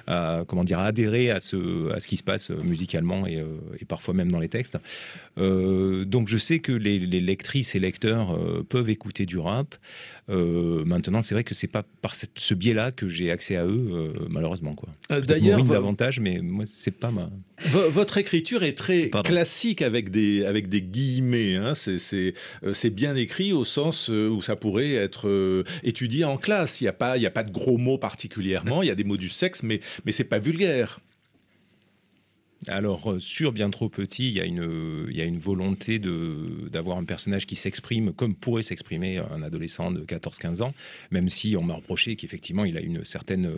à, 0.07 0.45
comment 0.47 0.65
dire, 0.65 0.79
à 0.79 0.87
adhérer 0.87 1.31
à 1.31 1.41
ce, 1.41 1.91
à 1.93 2.01
ce 2.01 2.09
qui 2.09 2.17
se 2.17 2.23
passe 2.23 2.51
musicalement 2.51 3.27
et, 3.27 3.43
parfois 3.87 4.15
même 4.15 4.31
dans 4.31 4.39
les 4.39 4.49
textes. 4.49 4.79
donc, 5.37 6.29
je 6.29 6.37
sais 6.37 6.59
que 6.59 6.73
les, 6.73 6.99
lectrices 6.99 7.75
et 7.75 7.79
lecteurs 7.79 8.39
peuvent 8.69 8.91
écouter 8.91 9.27
du 9.27 9.39
rap. 9.39 9.75
maintenant, 10.29 11.23
c'est 11.23 11.35
vrai 11.35 11.45
que 11.45 11.55
c'est 11.55 11.69
pas 11.69 11.85
par 12.03 12.15
ce 12.15 12.55
biais-là 12.55 12.93
que 12.93 13.09
j'ai 13.09 13.31
accès 13.31 13.57
à 13.57 13.67
eux, 13.67 14.13
malheureusement. 14.29 14.75
Quoi. 14.75 15.21
D'ailleurs, 15.21 15.65
davantage, 15.65 16.21
mais 16.21 16.41
moi, 16.41 16.65
c'est 16.67 16.97
pas 16.97 17.11
ma. 17.11 17.31
votre 17.91 18.19
écriture 18.19 18.48
est 18.57 18.77
très 18.77 19.11
classique 19.25 19.83
avec 19.83 20.11
des, 20.11 20.45
avec 20.45 20.69
des 20.69 20.83
guillemets. 20.83 21.57
Hein. 21.57 21.73
Euh, 21.89 22.75
c'est 22.75 22.91
bien 22.91 23.15
écrit 23.17 23.53
au 23.53 23.65
sens 23.65 24.11
euh, 24.11 24.29
où 24.29 24.43
ça 24.43 24.57
pourrait 24.57 24.95
être 24.95 25.29
euh, 25.29 25.65
étudié 25.83 26.25
en 26.25 26.37
classe. 26.37 26.81
Il 26.81 26.85
n'y 26.85 26.89
a, 26.89 26.93
pas, 26.93 27.13
a 27.13 27.31
pas 27.31 27.43
de 27.43 27.51
gros 27.51 27.79
mots 27.79 27.99
particulièrement. 27.99 28.83
Il 28.83 28.87
y 28.87 28.91
a 28.91 28.95
des 28.95 29.05
mots 29.05 29.17
du 29.17 29.29
sexe, 29.29 29.63
mais, 29.63 29.81
mais 30.05 30.13
c'est 30.13 30.25
pas 30.25 30.39
vulgaire. 30.39 31.01
Alors, 32.67 33.15
sur 33.21 33.53
Bien 33.53 33.71
trop 33.71 33.89
petit, 33.89 34.31
il 34.31 34.37
y 34.37 34.41
a 34.41 34.45
une, 34.45 35.07
il 35.09 35.17
y 35.17 35.21
a 35.21 35.25
une 35.25 35.39
volonté 35.39 36.01
d'avoir 36.01 36.99
un 36.99 37.05
personnage 37.05 37.47
qui 37.47 37.55
s'exprime 37.55 38.13
comme 38.13 38.35
pourrait 38.35 38.65
s'exprimer 38.65 39.19
un 39.19 39.43
adolescent 39.43 39.93
de 39.93 40.01
14-15 40.01 40.63
ans, 40.63 40.73
même 41.13 41.29
si 41.29 41.57
on 41.57 41.63
m'a 41.63 41.75
reproché 41.75 42.17
qu'effectivement, 42.17 42.65
il 42.65 42.77
a 42.77 42.81
une 42.81 43.05
certaine. 43.05 43.49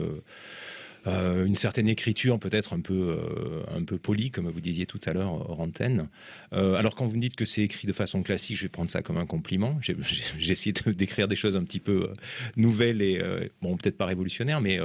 Euh, 1.07 1.47
une 1.47 1.55
certaine 1.55 1.89
écriture 1.89 2.39
peut-être 2.39 2.73
un 2.73 2.81
peu 2.81 3.17
euh, 3.19 3.63
un 3.75 3.85
peu 3.85 3.97
polie, 3.97 4.31
comme 4.31 4.49
vous 4.49 4.61
disiez 4.61 4.87
tout 4.87 5.01
à 5.07 5.13
l'heure 5.13 5.33
hors 5.33 5.61
antenne. 5.61 6.09
Euh, 6.53 6.75
alors 6.75 6.95
quand 6.95 7.07
vous 7.07 7.17
me 7.17 7.21
dites 7.21 7.37
que 7.37 7.45
c'est 7.45 7.63
écrit 7.63 7.87
de 7.87 7.93
façon 7.93 8.23
classique, 8.23 8.57
je 8.57 8.63
vais 8.63 8.69
prendre 8.69 8.91
ça 8.91 9.03
comme 9.03 9.17
un 9.17 9.27
compliment. 9.27 9.79
J'ai 9.81 9.97
essayé 10.53 10.73
d'écrire 10.87 11.29
des 11.29 11.37
choses 11.37 11.57
un 11.57 11.65
petit 11.65 11.81
peu 11.81 12.11
nouvelles 12.57 13.03
et 13.03 13.23
bon 13.63 13.77
peut-être 13.77 13.97
pas 13.97 14.07
révolutionnaires, 14.07 14.61
mais 14.61 14.79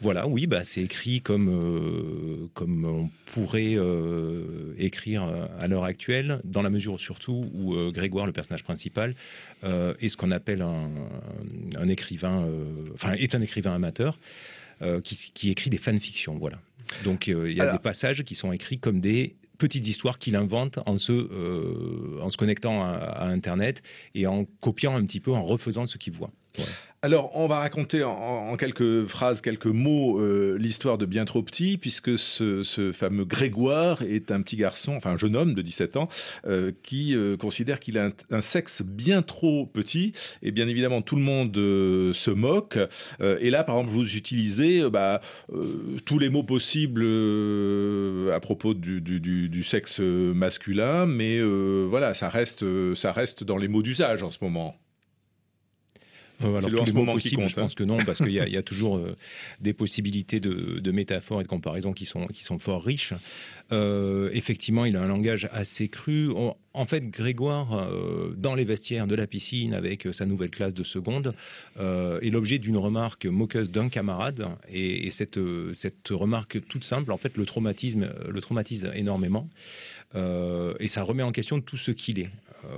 voilà, 0.00 0.28
oui, 0.28 0.46
bah, 0.46 0.62
c'est 0.62 0.82
écrit 0.82 1.20
comme, 1.20 2.48
comme 2.54 2.84
on 2.84 3.10
pourrait 3.26 3.76
écrire 4.78 5.22
à 5.58 5.66
l'heure 5.68 5.84
actuelle, 5.84 6.40
dans 6.44 6.62
la 6.62 6.70
mesure 6.70 7.00
surtout 7.00 7.50
où 7.54 7.74
Grégoire, 7.90 8.26
le 8.26 8.32
personnage 8.32 8.64
principal, 8.64 9.14
est 9.64 10.08
ce 10.08 10.16
qu'on 10.16 10.30
appelle 10.30 10.62
un 10.62 11.88
écrivain, 11.88 12.48
enfin, 12.94 13.12
est 13.14 13.34
un 13.34 13.42
écrivain 13.42 13.74
amateur. 13.74 14.18
Euh, 14.80 15.00
qui, 15.00 15.50
écrit 15.50 15.70
des 15.70 15.78
fanfictions. 15.78 16.38
Voilà. 16.38 16.60
Donc 17.02 17.26
euh, 17.26 17.50
il 17.50 17.56
y 17.56 17.60
a 17.60 17.72
des 17.72 17.80
passages 17.80 18.22
qui 18.22 18.36
sont 18.36 18.52
écrits 18.52 18.78
comme 18.78 19.00
des 19.00 19.34
petites 19.58 19.88
histoires 19.88 20.20
qu'il 20.20 20.36
invente 20.36 20.78
en 20.86 20.98
se, 20.98 21.10
euh, 21.10 22.20
en 22.22 22.30
se 22.30 22.36
connectant 22.36 22.84
à, 22.84 23.24
Internet 23.24 23.82
et 24.14 24.28
en 24.28 24.44
copiant 24.60 24.94
un 24.94 25.04
petit 25.04 25.18
peu, 25.18 25.32
en 25.32 25.42
refaisant 25.42 25.84
ce 25.84 25.98
qu'il 25.98 26.12
voit. 26.12 26.30
Alors, 27.00 27.30
on 27.34 27.46
va 27.46 27.60
raconter 27.60 28.02
en, 28.02 28.56
quelques 28.56 29.04
phrases, 29.04 29.40
quelques 29.40 29.66
mots, 29.66 30.18
euh, 30.18 30.58
l'histoire 30.58 30.98
de 30.98 31.06
Bien 31.06 31.24
trop 31.24 31.44
petit, 31.44 31.78
puisque 31.78 32.18
ce, 32.18 32.90
fameux 32.92 33.24
Grégoire 33.24 34.02
est 34.02 34.32
un 34.32 34.42
petit 34.42 34.56
garçon, 34.56 34.94
enfin 34.96 35.12
un 35.12 35.16
jeune 35.16 35.36
homme 35.36 35.54
de 35.54 35.62
17 35.62 35.96
ans, 35.96 36.08
euh, 36.48 36.72
qui 36.82 37.16
euh, 37.16 37.36
considère 37.36 37.78
qu'il 37.78 37.98
a 37.98 38.10
un, 38.32 38.42
sexe 38.42 38.82
bien 38.82 39.22
trop 39.22 39.64
petit. 39.64 40.12
Et 40.42 40.50
bien 40.50 40.66
évidemment, 40.66 41.00
tout 41.00 41.14
le 41.14 41.22
monde 41.22 41.54
se 41.54 42.30
moque. 42.32 42.76
et 43.20 43.50
là, 43.50 43.62
par 43.62 43.76
exemple, 43.76 43.92
vous 43.92 44.16
utilisez 44.16 44.90
bah, 44.90 45.20
tous 46.04 46.18
les 46.18 46.30
mots 46.30 46.42
possibles 46.42 47.04
à 48.32 48.40
propos 48.40 48.74
du, 48.74 49.00
du, 49.00 49.62
sexe 49.62 50.00
masculin, 50.00 51.06
mais 51.06 51.40
voilà, 51.40 52.14
ça 52.14 52.28
reste, 52.28 52.64
ça 52.96 53.12
reste 53.12 53.44
dans 53.44 53.56
les 53.56 53.68
mots 53.68 53.82
d'usage 53.82 54.24
en 54.24 54.30
ce 54.30 54.38
moment. 54.40 54.74
Euh, 56.42 56.56
alors, 56.56 56.84
tous 56.84 56.86
les 56.86 56.92
mots 56.92 57.12
possibles, 57.12 57.48
je 57.48 57.54
pense 57.54 57.72
hein. 57.72 57.74
que 57.76 57.84
non, 57.84 57.96
parce 57.96 58.18
qu'il 58.18 58.30
y, 58.30 58.34
y, 58.34 58.56
a 58.56 58.62
toujours 58.62 58.96
euh, 58.96 59.16
des 59.60 59.72
possibilités 59.72 60.38
de, 60.38 60.78
de, 60.78 60.90
métaphores 60.92 61.40
et 61.40 61.42
de 61.42 61.48
comparaisons 61.48 61.92
qui 61.92 62.06
sont, 62.06 62.26
qui 62.26 62.44
sont 62.44 62.58
fort 62.58 62.84
riches. 62.84 63.12
Euh, 63.72 64.30
effectivement, 64.32 64.84
il 64.84 64.96
a 64.96 65.02
un 65.02 65.08
langage 65.08 65.48
assez 65.52 65.88
cru. 65.88 66.30
en 66.30 66.86
fait, 66.86 67.10
Grégoire, 67.10 67.74
euh, 67.74 68.34
dans 68.36 68.54
les 68.54 68.64
vestiaires 68.64 69.06
de 69.08 69.16
la 69.16 69.26
piscine 69.26 69.74
avec 69.74 70.06
sa 70.12 70.26
nouvelle 70.26 70.50
classe 70.50 70.74
de 70.74 70.84
seconde, 70.84 71.34
est 71.78 72.30
l'objet 72.30 72.58
d'une 72.58 72.76
remarque 72.76 73.26
moqueuse 73.26 73.70
d'un 73.70 73.88
camarade. 73.88 74.46
Et, 74.70 75.06
et 75.06 75.10
cette, 75.10 75.40
cette 75.72 76.08
remarque 76.10 76.64
toute 76.68 76.84
simple, 76.84 77.10
en 77.10 77.18
fait, 77.18 77.36
le 77.36 77.46
traumatisme, 77.46 78.10
le 78.28 78.40
traumatise 78.40 78.90
énormément. 78.94 79.46
et 80.14 80.88
ça 80.88 81.02
remet 81.02 81.24
en 81.24 81.32
question 81.32 81.60
tout 81.60 81.76
ce 81.76 81.90
qu'il 81.90 82.20
est. 82.20 82.30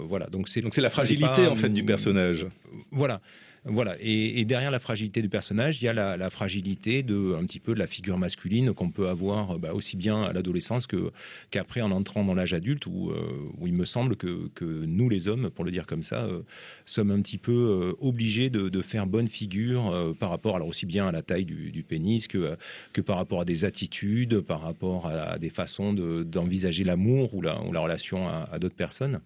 voilà. 0.02 0.26
Donc 0.28 0.48
c'est 0.48 0.62
donc 0.62 0.74
c'est 0.74 0.80
la 0.80 0.90
fragilité 0.90 1.46
en 1.46 1.56
fait 1.56 1.68
du 1.68 1.84
personnage. 1.84 2.46
Voilà. 2.90 3.20
Voilà. 3.64 3.96
Et, 4.00 4.44
derrière 4.46 4.70
la 4.70 4.80
fragilité 4.80 5.20
du 5.20 5.28
personnage, 5.28 5.82
il 5.82 5.84
y 5.84 5.88
a 5.88 5.92
la, 5.92 6.30
fragilité 6.30 7.02
de 7.02 7.34
petit 7.50 7.58
peu 7.58 7.74
de 7.74 7.80
la 7.80 7.88
figure 7.88 8.16
masculine 8.16 8.72
qu'on 8.72 8.90
peut 8.90 9.08
avoir 9.08 9.58
bah, 9.58 9.74
aussi 9.74 9.96
bien 9.96 10.22
à 10.22 10.32
l'adolescence 10.32 10.86
que 10.86 11.10
qu'après 11.50 11.80
en 11.80 11.90
entrant 11.90 12.24
dans 12.24 12.34
l'âge 12.34 12.54
adulte, 12.54 12.86
où, 12.86 13.10
euh, 13.10 13.48
où, 13.58 13.66
il 13.66 13.74
me 13.74 13.84
semble 13.84 14.14
que, 14.14 14.48
que, 14.54 14.64
nous 14.64 15.08
les 15.08 15.26
hommes, 15.26 15.50
pour 15.50 15.64
le 15.64 15.72
dire 15.72 15.86
comme 15.86 16.04
ça, 16.04 16.22
euh, 16.22 16.42
sommes 16.84 17.10
un 17.10 17.20
petit 17.20 17.38
peu 17.38 17.52
euh, 17.52 17.92
obligés 17.98 18.50
de, 18.50 18.80
faire 18.82 19.06
bonne 19.06 19.28
figure 19.28 20.16
par 20.18 20.30
rapport 20.30 20.56
alors 20.56 20.68
aussi 20.68 20.86
bien 20.86 21.06
à 21.06 21.12
la 21.12 21.20
taille 21.20 21.44
du, 21.44 21.84
pénis 21.86 22.26
que 22.28 22.56
que 22.94 23.02
par 23.02 23.16
rapport 23.16 23.42
à 23.42 23.44
des 23.44 23.66
attitudes, 23.66 24.40
par 24.40 24.62
rapport 24.62 25.06
à, 25.06 25.38
des 25.38 25.50
façons 25.50 25.92
d'envisager 25.92 26.82
l'amour 26.82 27.34
ou 27.34 27.42
la, 27.42 27.62
ou 27.62 27.72
la 27.72 27.80
relation 27.80 28.26
à, 28.26 28.48
à 28.50 28.58
d'autres 28.58 28.74
personnes. 28.74 29.20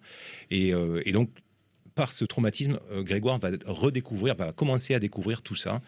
Et, 0.51 0.73
et 1.05 1.11
donc 1.13 1.29
par 1.95 2.11
ce 2.11 2.25
traumatisme, 2.25 2.77
euh, 2.91 3.03
Grégoire 3.03 3.39
va 3.39 3.49
redécouvrir, 3.65 4.35
va 4.35 4.51
commencer 4.51 4.93
à 4.93 4.99
découvrir 4.99 5.41
tout 5.41 5.55
ça, 5.55 5.81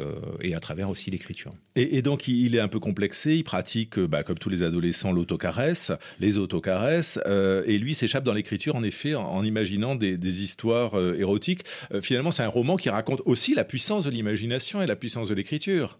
euh, 0.00 0.14
et 0.42 0.54
à 0.54 0.60
travers 0.60 0.90
aussi 0.90 1.10
l'écriture. 1.10 1.54
Et, 1.74 2.02
donc 2.02 2.28
il 2.28 2.54
est 2.54 2.60
un 2.60 2.68
peu 2.68 2.78
complexé, 2.78 3.36
il 3.36 3.44
pratique, 3.44 3.98
euh, 3.98 4.06
bah, 4.06 4.22
comme 4.22 4.38
tous 4.38 4.50
les 4.50 4.62
adolescents, 4.62 5.12
l'autocaresse, 5.12 5.92
les 6.20 6.36
autocaresses, 6.36 7.18
et 7.26 7.78
lui 7.78 7.94
s'échappe 7.94 8.24
dans 8.24 8.34
l'écriture, 8.34 8.76
en 8.76 8.82
effet, 8.82 9.14
en, 9.14 9.42
imaginant 9.42 9.94
des, 9.94 10.18
des 10.18 10.42
histoires 10.42 10.98
érotiques. 11.18 11.64
finalement, 12.02 12.30
c'est 12.30 12.42
un 12.42 12.48
roman 12.48 12.76
qui 12.76 12.90
raconte 12.90 13.22
aussi 13.24 13.54
la 13.54 13.64
puissance 13.64 14.04
de 14.04 14.10
l'imagination 14.10 14.82
et 14.82 14.86
la 14.86 14.96
puissance 14.96 15.28
de 15.28 15.34
l'écriture. 15.34 15.98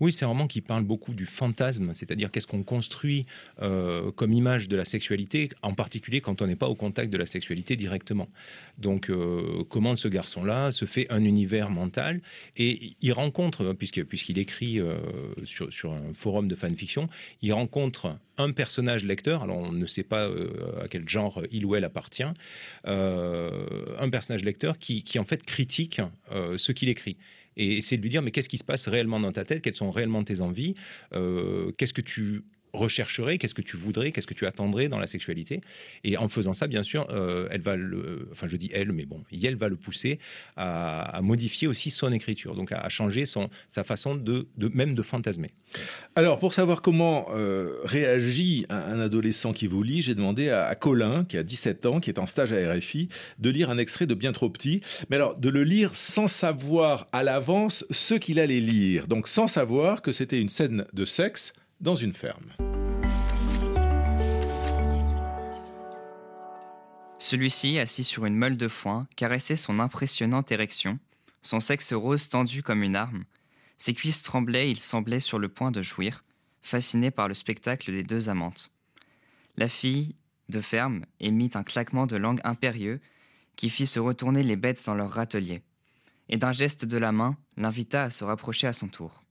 Oui, 0.00 0.12
c'est 0.12 0.24
un 0.24 0.28
roman 0.28 0.46
qui 0.46 0.60
parle 0.60 0.84
beaucoup 0.84 1.14
du 1.14 1.26
fantasme, 1.26 1.92
c'est-à-dire 1.94 2.30
qu'est-ce 2.30 2.46
qu'on 2.46 2.62
construit 2.62 3.26
euh, 3.62 4.10
comme 4.12 4.32
image 4.32 4.68
de 4.68 4.76
la 4.76 4.84
sexualité, 4.84 5.50
en 5.62 5.74
particulier 5.74 6.20
quand 6.20 6.42
on 6.42 6.46
n'est 6.46 6.56
pas 6.56 6.68
au 6.68 6.74
contact 6.74 7.12
de 7.12 7.16
la 7.18 7.26
sexualité 7.26 7.76
directement. 7.76 8.28
Donc, 8.78 9.10
euh, 9.10 9.64
comment 9.68 9.96
ce 9.96 10.08
garçon-là 10.08 10.72
se 10.72 10.84
fait 10.84 11.06
un 11.10 11.24
univers 11.24 11.70
mental 11.70 12.20
et 12.56 12.92
il 13.00 13.12
rencontre, 13.12 13.72
puisque 13.72 14.04
puisqu'il 14.04 14.38
écrit 14.38 14.80
euh, 14.80 14.98
sur, 15.44 15.72
sur 15.72 15.92
un 15.92 16.12
forum 16.14 16.48
de 16.48 16.54
fanfiction, 16.54 17.08
il 17.42 17.52
rencontre 17.52 18.18
un 18.38 18.52
personnage 18.52 19.04
lecteur, 19.04 19.42
alors 19.42 19.58
on 19.58 19.72
ne 19.72 19.86
sait 19.86 20.02
pas 20.02 20.28
à 20.82 20.88
quel 20.88 21.08
genre 21.08 21.42
il 21.50 21.64
ou 21.64 21.74
elle 21.74 21.84
appartient, 21.84 22.22
un 22.84 24.10
personnage 24.10 24.44
lecteur 24.44 24.78
qui, 24.78 25.02
qui 25.04 25.18
en 25.18 25.24
fait 25.24 25.42
critique 25.42 26.02
ce 26.30 26.72
qu'il 26.72 26.90
écrit 26.90 27.16
et 27.56 27.78
essayer 27.78 27.96
de 27.96 28.02
lui 28.02 28.10
dire 28.10 28.22
mais 28.22 28.30
qu'est-ce 28.30 28.48
qui 28.48 28.58
se 28.58 28.64
passe 28.64 28.88
réellement 28.88 29.20
dans 29.20 29.32
ta 29.32 29.44
tête, 29.44 29.62
quelles 29.62 29.74
sont 29.74 29.90
réellement 29.90 30.24
tes 30.24 30.40
envies, 30.40 30.74
euh, 31.14 31.72
qu'est-ce 31.78 31.94
que 31.94 32.00
tu 32.00 32.44
rechercherais, 32.76 33.38
qu'est-ce 33.38 33.54
que 33.54 33.62
tu 33.62 33.76
voudrais, 33.76 34.12
qu'est-ce 34.12 34.26
que 34.26 34.34
tu 34.34 34.46
attendrais 34.46 34.88
dans 34.88 34.98
la 34.98 35.06
sexualité. 35.06 35.60
Et 36.04 36.16
en 36.16 36.28
faisant 36.28 36.52
ça, 36.52 36.66
bien 36.66 36.82
sûr, 36.82 37.06
euh, 37.10 37.48
elle 37.50 37.62
va 37.62 37.76
le, 37.76 38.28
enfin 38.32 38.48
je 38.48 38.56
dis 38.56 38.70
elle, 38.72 38.92
mais 38.92 39.06
bon, 39.06 39.22
elle 39.32 39.56
va 39.56 39.68
le 39.68 39.76
pousser 39.76 40.18
à, 40.56 41.20
modifier 41.22 41.68
aussi 41.68 41.90
son 41.90 42.12
écriture, 42.12 42.54
donc 42.54 42.72
à, 42.72 42.88
changer 42.88 43.26
son, 43.26 43.48
sa 43.68 43.84
façon 43.84 44.14
de, 44.14 44.46
même 44.58 44.94
de 44.94 45.02
fantasmer. 45.02 45.50
Alors 46.14 46.38
pour 46.38 46.54
savoir 46.54 46.82
comment 46.82 47.26
euh, 47.34 47.78
réagit 47.84 48.66
un, 48.68 49.00
adolescent 49.00 49.52
qui 49.52 49.66
vous 49.66 49.82
lit, 49.82 50.02
j'ai 50.02 50.14
demandé 50.14 50.50
à, 50.50 50.74
Colin, 50.74 51.24
qui 51.24 51.36
a 51.38 51.42
17 51.42 51.86
ans, 51.86 52.00
qui 52.00 52.10
est 52.10 52.18
en 52.18 52.26
stage 52.26 52.52
à 52.52 52.72
RFI, 52.72 53.08
de 53.38 53.50
lire 53.50 53.70
un 53.70 53.78
extrait 53.78 54.06
de 54.06 54.16
Bien 54.16 54.32
trop 54.32 54.48
petit, 54.48 54.80
mais 55.10 55.16
alors 55.16 55.38
de 55.38 55.50
le 55.50 55.62
lire 55.62 55.94
sans 55.94 56.26
savoir 56.26 57.06
à 57.12 57.22
l'avance 57.22 57.84
ce 57.90 58.14
qu'il 58.14 58.40
allait 58.40 58.60
lire, 58.60 59.06
donc 59.08 59.28
sans 59.28 59.46
savoir 59.46 60.00
que 60.00 60.10
c'était 60.10 60.40
une 60.40 60.48
scène 60.48 60.86
de 60.94 61.04
sexe 61.04 61.52
dans 61.80 61.94
une 61.94 62.14
ferme. 62.14 62.65
Celui-ci, 67.18 67.78
assis 67.78 68.04
sur 68.04 68.26
une 68.26 68.36
meule 68.36 68.56
de 68.56 68.68
foin, 68.68 69.08
caressait 69.16 69.56
son 69.56 69.80
impressionnante 69.80 70.52
érection, 70.52 70.98
son 71.42 71.60
sexe 71.60 71.92
rose 71.92 72.28
tendu 72.28 72.62
comme 72.62 72.82
une 72.82 72.96
arme. 72.96 73.24
Ses 73.78 73.94
cuisses 73.94 74.22
tremblaient, 74.22 74.70
il 74.70 74.80
semblait 74.80 75.20
sur 75.20 75.38
le 75.38 75.48
point 75.48 75.70
de 75.70 75.80
jouir, 75.80 76.24
fasciné 76.62 77.10
par 77.10 77.28
le 77.28 77.34
spectacle 77.34 77.90
des 77.90 78.02
deux 78.02 78.28
amantes. 78.28 78.72
La 79.56 79.68
fille 79.68 80.14
de 80.48 80.60
ferme 80.60 81.04
émit 81.20 81.50
un 81.54 81.62
claquement 81.62 82.06
de 82.06 82.16
langue 82.16 82.40
impérieux 82.44 83.00
qui 83.56 83.70
fit 83.70 83.86
se 83.86 83.98
retourner 83.98 84.42
les 84.42 84.56
bêtes 84.56 84.84
dans 84.84 84.94
leur 84.94 85.10
râtelier, 85.10 85.62
et 86.28 86.36
d'un 86.36 86.52
geste 86.52 86.84
de 86.84 86.98
la 86.98 87.12
main 87.12 87.36
l'invita 87.56 88.04
à 88.04 88.10
se 88.10 88.24
rapprocher 88.24 88.66
à 88.66 88.72
son 88.72 88.88
tour. 88.88 89.22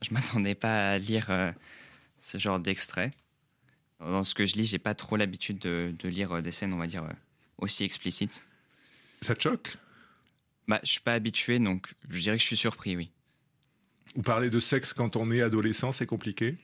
Je 0.00 0.12
m'attendais 0.14 0.54
pas 0.54 0.92
à 0.92 0.98
lire 0.98 1.26
euh, 1.30 1.52
ce 2.18 2.38
genre 2.38 2.58
d'extrait. 2.58 3.10
Dans 4.04 4.24
ce 4.24 4.34
que 4.34 4.46
je 4.46 4.56
lis, 4.56 4.66
j'ai 4.66 4.78
pas 4.78 4.94
trop 4.94 5.16
l'habitude 5.16 5.58
de, 5.58 5.94
lire 6.04 6.42
des 6.42 6.50
scènes, 6.50 6.72
on 6.72 6.78
va 6.78 6.86
dire, 6.86 7.06
aussi 7.58 7.84
explicites. 7.84 8.46
Ça 9.20 9.34
te 9.34 9.42
choque? 9.42 9.76
Bah, 10.68 10.80
Je 10.82 10.90
suis 10.90 11.00
pas 11.00 11.14
habitué, 11.14 11.58
donc 11.58 11.92
je 12.08 12.20
dirais 12.20 12.36
que 12.36 12.42
je 12.42 12.48
suis 12.48 12.56
surpris, 12.56 12.96
oui. 12.96 13.10
Ou 14.16 14.22
parler 14.22 14.50
de 14.50 14.60
sexe 14.60 14.92
quand 14.92 15.16
on 15.16 15.30
est 15.30 15.40
adolescent, 15.40 15.92
c'est 15.92 16.06
compliqué? 16.06 16.56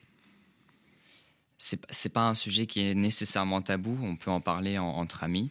C'est 1.58 2.12
pas 2.12 2.28
un 2.28 2.34
sujet 2.34 2.66
qui 2.66 2.80
est 2.80 2.94
nécessairement 2.94 3.62
tabou, 3.62 3.98
on 4.02 4.16
peut 4.16 4.30
en 4.30 4.40
parler 4.40 4.78
entre 4.78 5.24
amis. 5.24 5.50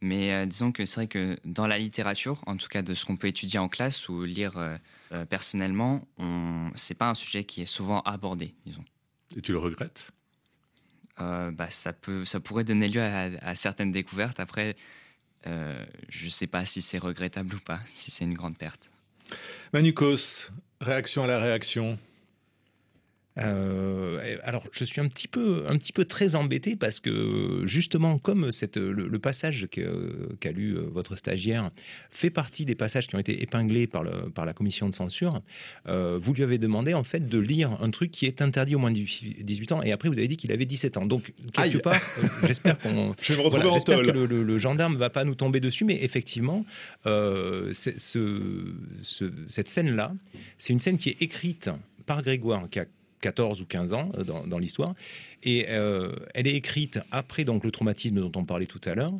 Mais 0.00 0.32
euh, 0.32 0.46
disons 0.46 0.72
que 0.72 0.84
c'est 0.84 0.96
vrai 0.96 1.06
que 1.06 1.38
dans 1.44 1.66
la 1.66 1.78
littérature, 1.78 2.42
en 2.46 2.56
tout 2.56 2.68
cas 2.68 2.82
de 2.82 2.94
ce 2.94 3.04
qu'on 3.04 3.16
peut 3.16 3.28
étudier 3.28 3.58
en 3.58 3.68
classe 3.68 4.08
ou 4.08 4.24
lire 4.24 4.56
euh, 4.56 4.76
euh, 5.12 5.24
personnellement, 5.24 6.06
c'est 6.76 6.94
pas 6.94 7.08
un 7.08 7.14
sujet 7.14 7.44
qui 7.44 7.62
est 7.62 7.66
souvent 7.66 8.00
abordé, 8.02 8.54
disons. 8.64 8.84
Et 9.36 9.42
tu 9.42 9.52
le 9.52 9.58
regrettes? 9.58 10.10
Bah, 11.18 11.70
ça, 11.70 11.92
peut, 11.92 12.24
ça 12.24 12.40
pourrait 12.40 12.64
donner 12.64 12.88
lieu 12.88 13.02
à, 13.02 13.54
certaines 13.54 13.92
découvertes. 13.92 14.40
Après, 14.40 14.76
je 15.44 16.24
ne 16.24 16.30
sais 16.30 16.46
pas 16.46 16.64
si 16.64 16.82
c'est 16.82 16.98
regrettable 16.98 17.54
ou 17.54 17.60
pas, 17.60 17.80
si 17.94 18.10
c'est 18.10 18.24
une 18.24 18.34
grande 18.34 18.56
perte. 18.56 18.90
Manukos, 19.72 20.50
réaction 20.80 21.24
à 21.24 21.26
la 21.26 21.38
réaction 21.38 21.98
euh, 23.40 24.36
alors, 24.42 24.64
je 24.72 24.84
suis 24.84 25.00
un 25.00 25.08
petit 25.08 25.28
peu, 25.28 25.64
un 25.68 25.76
petit 25.76 25.92
peu 25.92 26.04
très 26.04 26.34
embêté 26.34 26.76
parce 26.76 27.00
que 27.00 27.62
justement, 27.64 28.18
comme 28.18 28.52
cette, 28.52 28.76
le, 28.76 29.18
passage 29.18 29.66
qu'a 29.70 30.52
lu 30.52 30.76
euh, 30.76 30.82
votre 30.92 31.16
stagiaire 31.16 31.70
fait 32.10 32.30
partie 32.30 32.64
des 32.64 32.74
passages 32.74 33.06
qui 33.08 33.16
ont 33.16 33.18
été 33.18 33.42
épinglés 33.42 33.86
par, 33.86 34.02
le, 34.02 34.30
par 34.30 34.46
la 34.46 34.52
commission 34.52 34.88
de 34.88 34.94
censure, 34.94 35.42
euh, 35.88 36.18
vous 36.20 36.34
lui 36.34 36.42
avez 36.42 36.58
demandé 36.58 36.94
en 36.94 37.04
fait 37.04 37.28
de 37.28 37.38
lire 37.38 37.76
un 37.80 37.90
truc 37.90 38.10
qui 38.10 38.26
est 38.26 38.42
interdit 38.42 38.74
au 38.74 38.78
moins 38.78 38.92
de 38.92 38.98
18 38.98 39.72
ans 39.72 39.82
et 39.82 39.92
après 39.92 40.08
vous 40.08 40.18
avez 40.18 40.28
dit 40.28 40.36
qu'il 40.36 40.52
avait 40.52 40.66
17 40.66 40.96
ans. 40.96 41.06
Donc 41.06 41.32
quelque 41.52 41.78
part, 41.78 42.00
j'espère 42.46 42.78
qu'on, 42.78 43.14
je 43.20 43.32
vais 43.32 43.38
me 43.38 43.44
retrouver 43.44 43.68
en 43.68 43.80
que 43.80 43.92
le, 43.92 44.26
le, 44.26 44.42
le, 44.42 44.58
gendarme 44.58 44.96
va 44.96 45.10
pas 45.10 45.24
nous 45.24 45.34
tomber 45.34 45.60
dessus, 45.60 45.84
mais 45.84 46.02
effectivement, 46.02 46.64
ce, 47.04 47.72
ce, 47.72 49.32
cette 49.48 49.68
scène 49.68 49.94
là, 49.94 50.12
c'est 50.58 50.72
une 50.72 50.80
scène 50.80 50.98
qui 50.98 51.10
est 51.10 51.22
écrite 51.22 51.70
par 52.06 52.22
Grégoire 52.22 52.68
qui 52.70 52.80
a 52.80 52.86
14 53.20 53.60
ou 53.60 53.66
15 53.66 53.92
ans 53.92 54.12
euh, 54.16 54.24
dans, 54.24 54.58
l'histoire. 54.58 54.94
Et 55.42 55.66
euh, 55.68 56.12
elle 56.34 56.46
est 56.46 56.54
écrite 56.54 57.00
après 57.10 57.44
donc 57.44 57.64
le 57.64 57.70
traumatisme 57.70 58.20
dont 58.20 58.32
on 58.34 58.44
parlait 58.44 58.66
tout 58.66 58.80
à 58.84 58.94
l'heure, 58.94 59.12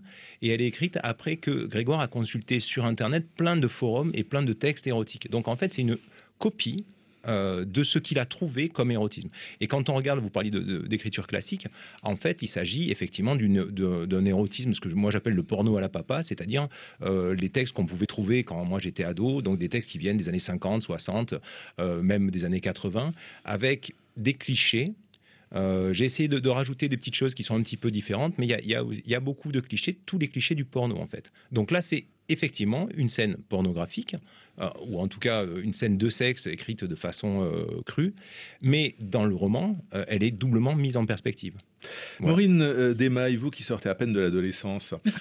et 0.42 0.48
elle 0.48 0.60
est 0.60 0.66
écrite 0.66 0.98
après 1.02 1.36
que 1.36 1.66
Grégoire 1.66 2.00
a 2.00 2.08
consulté 2.08 2.60
sur 2.60 2.84
Internet 2.84 3.26
plein 3.36 3.56
de 3.56 3.68
forums 3.68 4.10
et 4.14 4.24
plein 4.24 4.42
de 4.42 4.52
textes 4.52 4.86
érotiques. 4.86 5.30
Donc 5.30 5.48
en 5.48 5.56
fait, 5.56 5.72
c'est 5.72 5.82
une 5.82 5.98
copie 6.38 6.84
euh, 7.26 7.64
de 7.64 7.82
ce 7.82 7.98
qu'il 7.98 8.18
a 8.18 8.26
trouvé 8.26 8.68
comme 8.68 8.90
érotisme. 8.90 9.28
Et 9.60 9.66
quand 9.66 9.88
on 9.88 9.94
regarde, 9.94 10.20
vous 10.20 10.30
parliez 10.30 10.50
d'écriture 10.50 11.26
classique, 11.26 11.66
en 12.02 12.16
fait, 12.16 12.42
il 12.42 12.48
s'agit 12.48 12.90
effectivement 12.90 13.36
d'un 13.36 14.24
érotisme, 14.24 14.74
ce 14.74 14.80
que 14.80 14.88
moi 14.88 15.10
j'appelle 15.10 15.34
le 15.34 15.42
porno 15.42 15.76
à 15.76 15.80
la 15.80 15.88
papa, 15.88 16.22
c'est-à-dire 16.22 16.68
les 17.00 17.48
textes 17.48 17.74
qu'on 17.74 17.86
pouvait 17.86 18.06
trouver 18.06 18.44
quand 18.44 18.64
moi 18.64 18.78
j'étais 18.78 19.04
ado, 19.04 19.42
donc 19.42 19.58
des 19.58 19.68
textes 19.68 19.90
qui 19.90 19.98
viennent 19.98 20.16
des 20.16 20.28
années 20.28 20.40
50, 20.40 20.82
60, 20.82 21.34
même 22.02 22.30
des 22.30 22.44
années 22.44 22.60
80, 22.60 23.12
avec 23.44 23.94
des 24.16 24.34
clichés. 24.34 24.94
Euh, 25.54 25.92
j'ai 25.94 26.04
essayé 26.04 26.28
de, 26.28 26.48
rajouter 26.48 26.88
des 26.88 26.96
petites 26.96 27.14
choses 27.14 27.34
qui 27.34 27.42
sont 27.42 27.56
un 27.56 27.62
petit 27.62 27.76
peu 27.76 27.90
différentes, 27.90 28.36
mais 28.38 28.46
il 28.46 29.06
y 29.06 29.14
a, 29.14 29.20
beaucoup 29.20 29.52
de 29.52 29.60
clichés, 29.60 29.94
tous 29.94 30.18
les 30.18 30.28
clichés 30.28 30.54
du 30.54 30.64
porno 30.64 30.98
en 30.98 31.06
fait. 31.06 31.32
Donc 31.52 31.70
là, 31.70 31.80
c'est 31.80 32.04
effectivement 32.28 32.88
une 32.96 33.08
scène 33.08 33.36
pornographique, 33.48 34.16
euh, 34.60 34.68
ou 34.86 35.00
en 35.00 35.08
tout 35.08 35.20
cas 35.20 35.44
euh, 35.44 35.62
une 35.62 35.72
scène 35.72 35.98
de 35.98 36.08
sexe 36.08 36.46
écrite 36.46 36.84
de 36.84 36.94
façon 36.94 37.50
crue, 37.86 38.14
mais 38.62 38.94
dans 39.00 39.24
le 39.24 39.34
roman, 39.34 39.76
elle 40.08 40.22
est 40.22 40.30
doublement 40.30 40.74
mise 40.74 40.96
en 40.96 41.06
perspective. 41.06 41.54
Maureen 42.20 42.60
euh, 42.62 42.94
Desmailles, 42.94 43.36
vous 43.36 43.50
qui 43.50 43.62
sortez 43.62 43.88
à 43.88 43.94
peine 43.94 44.12
de 44.12 44.20
l'adolescence. 44.20 44.94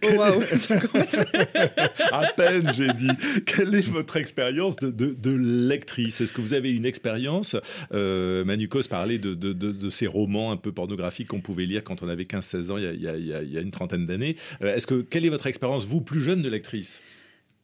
oh, 0.04 0.42
à 2.12 2.26
peine, 2.36 2.72
j'ai 2.72 2.92
dit. 2.92 3.10
Quelle 3.46 3.74
est 3.74 3.88
votre 3.88 4.16
expérience 4.16 4.76
de, 4.76 5.30
lectrice? 5.30 6.20
Est-ce 6.20 6.32
que 6.32 6.40
vous 6.40 6.54
avez 6.54 6.72
une 6.72 6.86
expérience 6.86 7.56
euh, 7.92 8.44
Manukos 8.44 8.88
parlait 8.88 9.18
de, 9.18 9.90
ces 9.90 10.06
romans 10.06 10.52
un 10.52 10.56
peu 10.56 10.72
pornographiques 10.72 11.28
qu'on 11.28 11.40
pouvait 11.40 11.64
lire 11.64 11.84
quand 11.84 12.02
on 12.02 12.08
avait 12.08 12.24
15-16 12.24 12.70
ans, 12.70 12.78
il 12.78 13.00
y, 13.00 13.56
a, 13.56 13.60
une 13.60 13.70
trentaine 13.70 14.06
d'années. 14.06 14.36
Euh, 14.62 14.74
est-ce 14.74 14.86
que 14.86 15.02
quelle 15.02 15.24
est 15.24 15.30
votre 15.30 15.46
expérience, 15.46 15.84
vous, 15.84 16.00
plus 16.00 16.20
jeune 16.20 16.42
de 16.42 16.48
lectrice? 16.48 17.02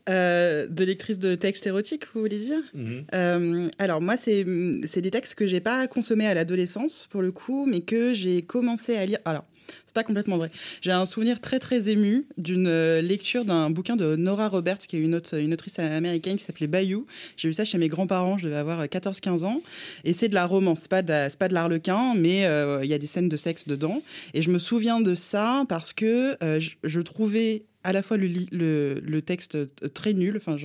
Euh, 0.09 0.69
de 0.69 0.85
lectrice 0.85 1.19
de 1.19 1.35
textes 1.35 1.67
érotiques, 1.67 2.05
vous 2.15 2.21
voulez 2.21 2.39
dire 2.39 2.63
mhm. 2.75 3.05
euh, 3.13 3.69
Alors 3.79 4.01
moi, 4.01 4.17
c'est 4.17 4.45
des 4.45 5.11
textes 5.11 5.35
que 5.35 5.47
j'ai 5.47 5.61
pas 5.61 5.89
consommés 5.89 6.27
à 6.27 6.35
l'adolescence, 6.35 7.09
pour 7.11 7.23
le 7.23 7.33
coup, 7.33 7.67
mais 7.67 7.81
que 7.81 8.15
j'ai 8.15 8.43
commencé 8.43 8.97
à 8.97 9.05
lire. 9.05 9.19
Alors, 9.25 9.45
c'est 9.85 9.97
pas 9.97 10.05
complètement 10.05 10.37
vrai. 10.37 10.53
J'ai 10.81 10.93
un 10.93 11.07
souvenir 11.07 11.41
très 11.41 11.59
très 11.59 11.89
ému 11.89 12.27
d'une 12.39 12.69
euh, 12.69 13.03
lecture 13.03 13.45
d'un 13.45 13.69
bouquin 13.69 13.97
de 13.97 14.15
Nora 14.15 14.49
Roberts, 14.49 14.79
qui 14.79 14.97
est 14.97 15.01
une, 15.01 15.17
autre, 15.17 15.37
une 15.37 15.53
autrice 15.53 15.81
américaine 15.81 16.37
qui 16.37 16.45
s'appelait 16.45 16.69
Bayou. 16.69 17.07
J'ai 17.37 17.49
lu 17.49 17.55
ça 17.55 17.65
chez 17.65 17.79
mes 17.79 17.89
grands-parents, 17.89 18.39
je 18.39 18.45
devais 18.45 18.57
avoir 18.57 18.85
14-15 18.85 19.45
ans. 19.45 19.61
Et 20.05 20.13
c'est 20.13 20.29
de 20.29 20.35
la 20.35 20.47
romance, 20.47 20.83
c'est 20.83 20.91
pas 20.91 21.03
de, 21.03 21.35
pas 21.37 21.49
de 21.49 21.55
l'arlequin, 21.55 22.15
mais 22.17 22.43
il 22.83 22.89
y 22.89 22.95
a 22.95 22.99
des 22.99 23.09
scènes 23.09 23.29
de 23.29 23.37
sexe 23.37 23.67
dedans. 23.67 24.03
Et 24.35 24.43
je 24.43 24.53
me 24.53 24.59
souviens 24.59 25.01
de 25.01 25.17
ça 25.17 25.65
parce 25.69 25.93
que 25.93 26.37
je 26.85 27.01
trouvais 27.01 27.65
à 27.87 27.93
la 27.93 28.03
fois 28.03 28.17
le, 28.17 29.21
texte 29.21 29.57
très 29.95 30.13
nul, 30.13 30.37
enfin, 30.37 30.57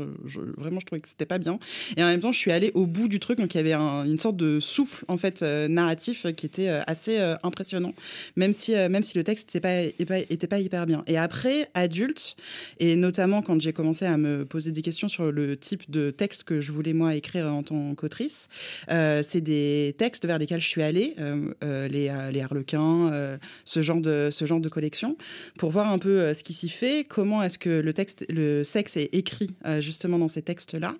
vraiment, 0.58 0.80
je 0.80 0.86
trouvais 0.86 1.02
que 1.02 1.08
c'était 1.08 1.28
pas 1.28 1.38
bien. 1.38 1.60
Et 1.96 2.04
en 2.04 2.08
même 2.08 2.20
temps, 2.20 2.32
je 2.32 2.40
suis 2.40 2.52
allée 2.52 2.72
au 2.74 2.88
bout 2.88 3.08
du 3.08 3.20
truc, 3.20 3.38
donc 3.38 3.54
il 3.54 3.58
y 3.58 3.60
avait 3.60 3.74
une 3.74 4.20
sorte 4.20 4.38
de 4.38 4.60
souffle, 4.60 5.06
en 5.08 5.18
fait, 5.18 5.44
euh, 5.44 5.68
narratif 5.68 6.26
qui 6.36 6.48
était 6.48 6.68
euh, 6.68 6.82
assez 6.88 7.20
euh, 7.20 7.36
impressionnant, 7.44 7.94
même 8.36 8.54
si, 8.54 8.74
même 8.74 9.04
si 9.04 9.16
le 9.18 9.24
texte 9.24 9.50
n'était 9.50 9.60
pas, 9.60 10.18
était 10.18 10.48
pas, 10.48 10.60
hyper 10.60 10.88
bien. 10.88 11.04
Et 11.06 11.18
après, 11.18 11.70
adulte, 11.76 12.36
et 12.80 12.96
notamment 12.96 13.44
quand 13.44 13.62
j'ai 13.62 13.72
commencé 13.72 14.06
à 14.06 14.18
me 14.18 14.46
poser 14.46 14.72
des 14.72 14.82
questions 14.82 15.08
sur 15.08 15.32
le 15.32 15.56
type 15.56 15.92
de 15.92 16.10
texte 16.10 16.44
que 16.44 16.60
je 16.60 16.72
voulais, 16.72 16.94
moi, 16.94 17.14
écrire 17.14 17.46
en 17.54 17.62
tant 17.62 17.94
qu'autrice, 17.94 18.48
c'est 18.88 19.42
des 19.42 19.94
textes 19.98 20.26
vers 20.26 20.40
lesquels 20.40 20.62
je 20.62 20.68
suis 20.68 20.82
allée, 20.82 21.16
les, 21.62 22.12
les 22.32 22.42
Harlequins, 22.42 23.38
ce, 23.64 23.82
genre 23.84 24.02
de, 24.02 24.30
ce 24.32 24.46
genre 24.46 24.60
de 24.60 24.70
collection, 24.70 25.18
pour 25.60 25.70
voir 25.70 25.92
un 25.92 26.00
peu 26.00 26.34
ce 26.34 26.44
qui 26.44 26.54
s'y 26.54 26.70
fait 26.70 27.06
comment 27.12 27.44
est-ce 27.44 27.58
que 27.58 27.70
le 27.70 27.92
texte, 27.92 28.26
le 28.30 28.64
sexe 28.64 28.96
est 28.96 29.10
écrit 29.14 29.50
euh, 29.66 29.82
justement 29.82 30.18
dans 30.18 30.30
ces 30.30 30.42
textes-là. 30.42 30.96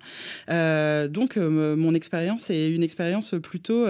Euh, 0.50 1.08
donc, 1.08 1.38
euh, 1.38 1.74
mon 1.74 1.94
expérience 1.94 2.50
est 2.50 2.68
une 2.68 2.82
expérience 2.82 3.34
plutôt, 3.42 3.86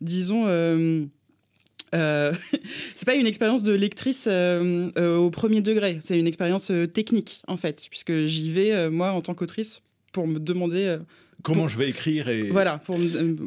disons. 0.00 0.44
c'est 1.92 3.06
pas 3.06 3.14
une 3.14 3.26
expérience 3.26 3.62
de 3.62 3.72
lectrice 3.72 4.26
au 4.26 5.30
premier 5.30 5.62
degré, 5.62 5.98
c'est 6.00 6.18
une 6.18 6.26
expérience 6.26 6.70
technique 6.92 7.42
en 7.46 7.56
fait, 7.56 7.86
puisque 7.88 8.26
j'y 8.26 8.50
vais 8.50 8.90
moi 8.90 9.12
en 9.12 9.22
tant 9.22 9.34
qu'autrice 9.34 9.82
pour 10.12 10.26
me 10.26 10.38
demander 10.38 10.98
comment 11.42 11.68
je 11.68 11.78
vais 11.78 11.88
écrire 11.88 12.28
et 12.28 12.50
voilà 12.50 12.78
pour, 12.78 12.98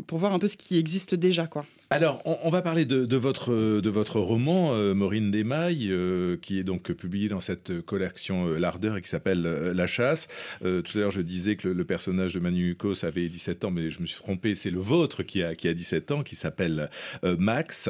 pour 0.07 0.17
voir 0.17 0.33
un 0.33 0.39
peu 0.39 0.47
ce 0.47 0.57
qui 0.57 0.79
existe 0.79 1.13
déjà 1.13 1.45
quoi. 1.45 1.65
Alors, 1.91 2.21
on, 2.23 2.51
va 2.51 2.61
parler 2.61 2.85
de, 2.85 3.17
votre, 3.17 3.51
de 3.51 3.89
votre 3.89 4.19
roman, 4.19 4.75
euh, 4.75 4.93
Maureen 4.93 5.31
Desmailles, 5.31 5.89
euh, 5.89 6.37
qui 6.37 6.59
est 6.59 6.63
donc 6.63 6.91
publié 6.91 7.29
dans 7.29 7.39
cette 7.39 7.81
collection 7.81 8.47
euh, 8.47 8.59
L'Ardeur 8.59 8.97
et 8.97 9.01
qui 9.01 9.09
s'appelle 9.09 9.41
La 9.41 9.87
Chasse. 9.87 10.27
tout 10.61 10.65
à 10.67 10.97
l'heure, 10.99 11.09
je 11.09 11.21
disais 11.21 11.55
que 11.55 11.67
le, 11.67 11.85
personnage 11.85 12.35
de 12.35 12.39
Manu 12.39 12.69
Hukos 12.69 13.03
avait 13.05 13.27
17 13.27 13.65
ans, 13.65 13.71
mais 13.71 13.89
je 13.89 14.01
me 14.01 14.05
suis 14.05 14.19
trompé, 14.19 14.53
c'est 14.53 14.69
le 14.69 14.79
vôtre 14.79 15.23
qui 15.23 15.41
a, 15.41 15.55
qui 15.55 15.67
a 15.67 15.73
17 15.73 16.11
ans, 16.11 16.21
qui 16.21 16.35
s'appelle 16.35 16.91
Max, 17.23 17.89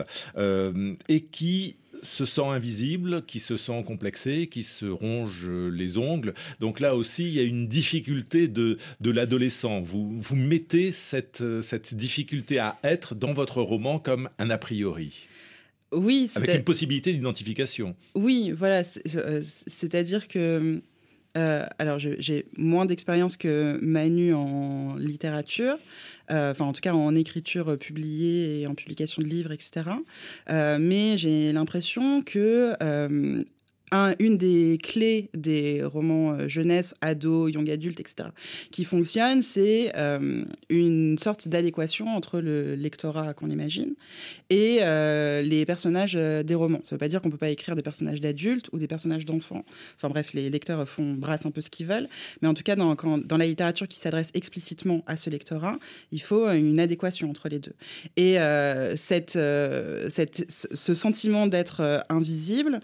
et 1.10 1.22
qui 1.22 1.76
se 2.02 2.26
sent 2.26 2.46
invisible, 2.46 3.24
qui 3.26 3.40
se 3.40 3.58
sent 3.58 3.84
complexé, 3.86 4.48
qui 4.48 4.64
se 4.64 4.86
ronge 4.86 5.50
les 5.50 5.98
ongles. 5.98 6.34
Donc 6.60 6.80
là 6.80 6.96
aussi, 6.96 7.24
il 7.24 7.34
y 7.34 7.40
a 7.40 7.44
une 7.44 7.68
difficulté 7.68 8.48
de, 8.48 8.78
de 9.00 9.12
l'adolescent. 9.12 9.82
Vous, 9.82 10.18
vous 10.18 10.36
mettez 10.36 10.92
cette, 10.92 11.44
cette 11.62 11.96
difficulté 11.96 12.60
à 12.60 12.78
être 12.84 13.16
dans 13.16 13.34
votre 13.34 13.62
roman 13.62 14.00
comme 14.00 14.30
un 14.38 14.50
a 14.50 14.58
priori. 14.58 15.28
Oui, 15.92 16.30
avec 16.36 16.54
une 16.54 16.64
possibilité 16.64 17.14
d'identification. 17.14 17.96
Oui, 18.14 18.52
voilà. 18.52 18.84
Euh, 19.16 19.42
c'est-à-dire 19.44 20.28
que 20.28 20.82
euh, 21.40 21.66
alors, 21.78 22.00
j'ai 22.00 22.46
moins 22.58 22.86
d'expérience 22.86 23.38
que 23.38 23.80
Manu 23.82 24.34
en 24.34 24.96
littérature, 24.96 25.78
euh, 26.32 26.52
enfin, 26.52 26.66
en 26.66 26.74
tout 26.74 26.82
cas 26.82 26.94
en 26.94 27.16
écriture 27.16 27.78
publiée 27.78 28.62
et 28.62 28.68
en 28.68 28.76
publication 28.76 29.22
de 29.22 29.28
livres, 29.28 29.52
etc. 29.52 29.92
Euh, 30.50 30.78
mais 30.80 31.18
j'ai 31.18 31.52
l'impression 31.54 32.22
que 32.22 32.76
une 33.92 34.38
des 34.38 34.78
clés 34.82 35.30
des 35.34 35.84
romans 35.84 36.34
euh, 36.34 36.48
jeunesse, 36.48 36.94
ado, 37.02 37.48
young 37.48 37.70
adulte, 37.70 38.00
etc., 38.00 38.30
qui 38.72 38.86
fonctionne, 38.86 39.42
c'est 39.42 39.92
euh, 39.96 40.44
une 40.70 41.18
sorte 41.18 41.48
d'adéquation 41.48 42.08
entre 42.08 42.40
le 42.40 42.76
lectorat 42.76 43.34
qu'on 43.34 43.50
imagine 43.50 43.94
et 44.50 44.80
euh, 44.82 45.42
les 45.42 45.66
personnages 45.66 46.14
des 46.14 46.56
romans. 46.56 46.80
Ça 46.84 46.96
ne 46.96 46.98
veut 46.98 47.00
pas 47.00 47.08
dire 47.08 47.22
qu'on 47.22 47.30
ne 47.30 47.34
peut 47.34 47.38
pas 47.38 47.50
écrire 47.50 47.76
des 47.76 47.82
personnages 47.82 48.22
d'adultes 48.22 48.70
ou 48.72 48.80
des 48.80 48.88
personnages 48.88 49.26
d'enfants. 49.26 49.64
Enfin 49.96 50.10
bref, 50.10 50.34
les 50.34 50.50
lecteurs 50.50 50.88
font 50.88 51.14
brassent 51.14 51.46
un 51.46 51.52
peu 51.52 51.62
ce 51.62 51.70
qu'ils 51.70 51.86
veulent, 51.86 52.10
mais 52.42 52.48
en 52.48 52.54
tout 52.54 52.64
cas, 52.64 52.76
dans, 52.76 52.96
dans 52.96 53.38
la 53.38 53.46
littérature 53.46 53.88
qui 53.88 54.00
s'adresse 54.00 54.32
explicitement 54.34 55.04
à 55.08 55.16
ce 55.16 55.30
lectorat, 55.30 55.78
il 56.12 56.22
faut 56.22 56.50
une 56.50 56.80
adéquation 56.80 57.30
entre 57.30 57.50
les 57.50 57.60
deux. 57.60 57.74
Et 58.16 58.38
cette, 58.96 59.38
cette, 60.10 60.46
ce 60.50 60.94
sentiment 60.94 61.48
d'être 61.48 62.06
invisible, 62.10 62.80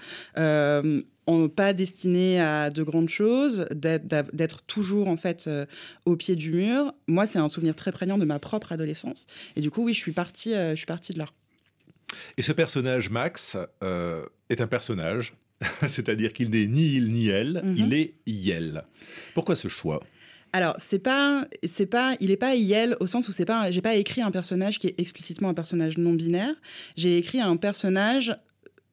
pas 1.56 1.74
destiné 1.74 2.40
à 2.40 2.70
de 2.70 2.84
grandes 2.84 3.10
choses, 3.10 3.66
d'être 3.72 4.62
toujours 4.64 5.08
en 5.08 5.18
fait 5.18 5.46
euh, 5.48 5.66
au 6.06 6.16
pied 6.16 6.36
du 6.36 6.52
mur. 6.52 6.94
Moi, 7.08 7.28
c'est 7.28 7.40
un 7.40 7.48
souvenir 7.48 7.76
très 7.76 7.92
prégnant 7.92 8.18
de 8.18 8.26
ma 8.26 8.40
propre 8.40 8.72
adolescence. 8.72 9.26
Et 9.56 9.62
du 9.62 9.72
coup, 9.72 9.84
oui, 9.84 9.94
je 9.94 10.00
suis 10.00 10.12
partie, 10.12 10.54
euh, 10.54 10.72
je 10.72 10.78
suis 10.78 10.86
partie 10.86 11.14
de 11.14 11.20
là. 11.20 11.28
Et 12.38 12.42
ce 12.42 12.52
personnage, 12.52 13.10
Max, 13.10 13.58
euh, 13.84 14.24
est 14.50 14.62
un 14.62 14.68
personnage, 14.68 15.34
c'est-à-dire 15.88 16.34
qu'il 16.34 16.52
n'est 16.52 16.68
ni 16.68 16.94
il 16.94 17.12
ni 17.12 17.28
elle, 17.28 17.62
mhm. 17.64 17.76
il 17.78 17.94
est 17.94 18.14
Yel. 18.28 18.84
Pourquoi 19.34 19.56
ce 19.56 19.68
choix? 19.68 20.04
Alors, 20.54 20.76
c'est 20.78 21.00
pas, 21.00 21.48
c'est 21.68 21.86
pas, 21.86 22.16
il 22.22 22.32
est 22.32 22.38
pas 22.38 22.56
Yel 22.56 22.96
au 23.02 23.08
sens 23.08 23.28
où 23.28 23.34
c'est 23.34 23.44
pas, 23.44 23.72
j'ai 23.72 23.82
pas 23.82 23.96
écrit 23.96 24.22
un 24.22 24.32
personnage 24.32 24.80
qui 24.80 24.88
est 24.88 25.00
explicitement 25.00 25.50
un 25.50 25.54
personnage 25.54 25.98
non 25.98 26.14
binaire. 26.14 26.56
J'ai 26.96 27.18
écrit 27.18 27.42
un 27.42 27.58
personnage 27.58 28.38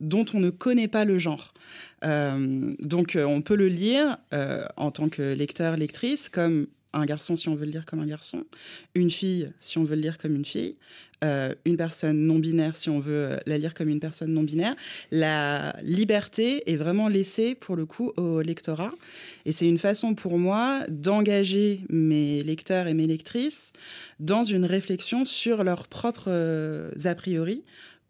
dont 0.03 0.27
on 0.35 0.41
ne 0.41 0.51
connaît 0.51 0.89
pas 0.89 1.07
le 1.07 1.19
genre. 1.19 1.55
Euh, 2.05 2.75
donc 2.81 3.17
euh, 3.17 3.25
on 3.25 3.41
peut 3.41 3.55
le 3.55 3.69
lire 3.69 4.19
euh, 4.35 4.67
en 4.77 4.91
tant 4.91 5.09
que 5.09 5.33
lecteur, 5.33 5.77
lectrice, 5.77 6.29
comme 6.29 6.67
un 6.93 7.07
garçon 7.07 7.37
si 7.37 7.49
on 7.49 7.55
veut 7.55 7.65
le 7.65 7.71
lire 7.71 7.87
comme 7.87 8.01
un 8.01 8.07
garçon, 8.07 8.45
une 8.95 9.11
fille 9.11 9.47
si 9.61 9.79
on 9.79 9.85
veut 9.85 9.95
le 9.95 10.03
lire 10.03 10.19
comme 10.19 10.35
une 10.37 10.45
fille, 10.45 10.77
une 11.23 11.77
personne 11.79 12.19
non 12.27 12.39
binaire 12.39 12.77
si 12.77 12.91
on 12.91 12.99
veut 12.99 13.39
la 13.47 13.57
lire 13.57 13.73
comme 13.73 13.89
une 13.89 14.01
personne 14.01 14.35
non 14.35 14.43
binaire. 14.43 14.75
La 15.11 15.75
liberté 15.83 16.71
est 16.71 16.77
vraiment 16.77 17.09
laissée 17.09 17.55
pour 17.55 17.77
le 17.77 17.87
coup 17.87 18.13
au 18.19 18.43
lectorat 18.43 18.91
et 19.47 19.53
c'est 19.53 19.67
une 19.67 19.79
façon 19.79 20.15
pour 20.15 20.37
moi 20.37 20.81
d'engager 20.91 21.81
mes 21.89 22.43
lecteurs 22.43 22.89
et 22.89 22.95
mes 22.95 23.07
lectrices 23.07 23.73
dans 24.21 24.45
une 24.45 24.67
réflexion 24.67 25.25
sur 25.25 25.65
leurs 25.65 25.89
propres 25.89 26.91
a 27.05 27.15
priori 27.15 27.63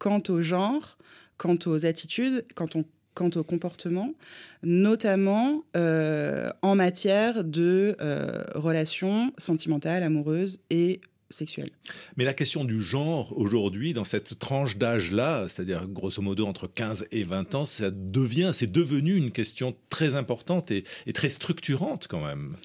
quant 0.02 0.22
au 0.30 0.42
genre, 0.42 0.98
quant 1.42 1.58
aux 1.66 1.86
attitudes, 1.86 2.44
quand 2.54 2.76
on 2.76 2.84
quant 3.14 3.30
au 3.36 3.42
comportement, 3.42 4.14
notamment 4.62 5.64
euh, 5.76 6.48
en 6.62 6.74
matière 6.74 7.44
de 7.44 7.94
euh, 8.00 8.42
relations 8.54 9.34
sentimentales, 9.36 10.02
amoureuses 10.02 10.60
et 10.70 11.02
sexuelles. 11.28 11.70
Mais 12.16 12.24
la 12.24 12.32
question 12.32 12.64
du 12.64 12.80
genre 12.80 13.36
aujourd'hui, 13.36 13.92
dans 13.92 14.04
cette 14.04 14.38
tranche 14.38 14.78
d'âge-là, 14.78 15.46
c'est-à-dire 15.48 15.86
grosso 15.88 16.22
modo 16.22 16.46
entre 16.46 16.68
15 16.68 17.08
et 17.10 17.24
20 17.24 17.54
ans, 17.54 17.64
ça 17.66 17.90
devient, 17.90 18.52
c'est 18.54 18.70
devenu 18.70 19.14
une 19.14 19.30
question 19.30 19.74
très 19.90 20.14
importante 20.14 20.70
et, 20.70 20.84
et 21.06 21.12
très 21.12 21.28
structurante 21.28 22.06
quand 22.08 22.24
même. 22.24 22.56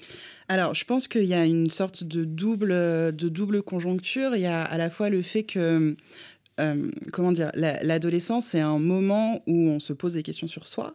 Alors, 0.50 0.72
je 0.72 0.84
pense 0.86 1.08
qu'il 1.08 1.24
y 1.24 1.34
a 1.34 1.44
une 1.44 1.70
sorte 1.70 2.04
de 2.04 2.24
double, 2.24 2.70
de 2.70 3.28
double 3.28 3.62
conjoncture. 3.62 4.34
Il 4.34 4.40
y 4.40 4.46
a 4.46 4.62
à 4.62 4.78
la 4.78 4.88
fois 4.88 5.10
le 5.10 5.20
fait 5.20 5.42
que 5.42 5.94
euh, 6.58 6.90
comment 7.12 7.32
dire, 7.32 7.50
l'adolescence, 7.54 8.46
c'est 8.46 8.60
un 8.60 8.78
moment 8.78 9.42
où 9.46 9.68
on 9.68 9.78
se 9.78 9.92
pose 9.92 10.14
des 10.14 10.22
questions 10.22 10.46
sur 10.46 10.66
soi. 10.66 10.94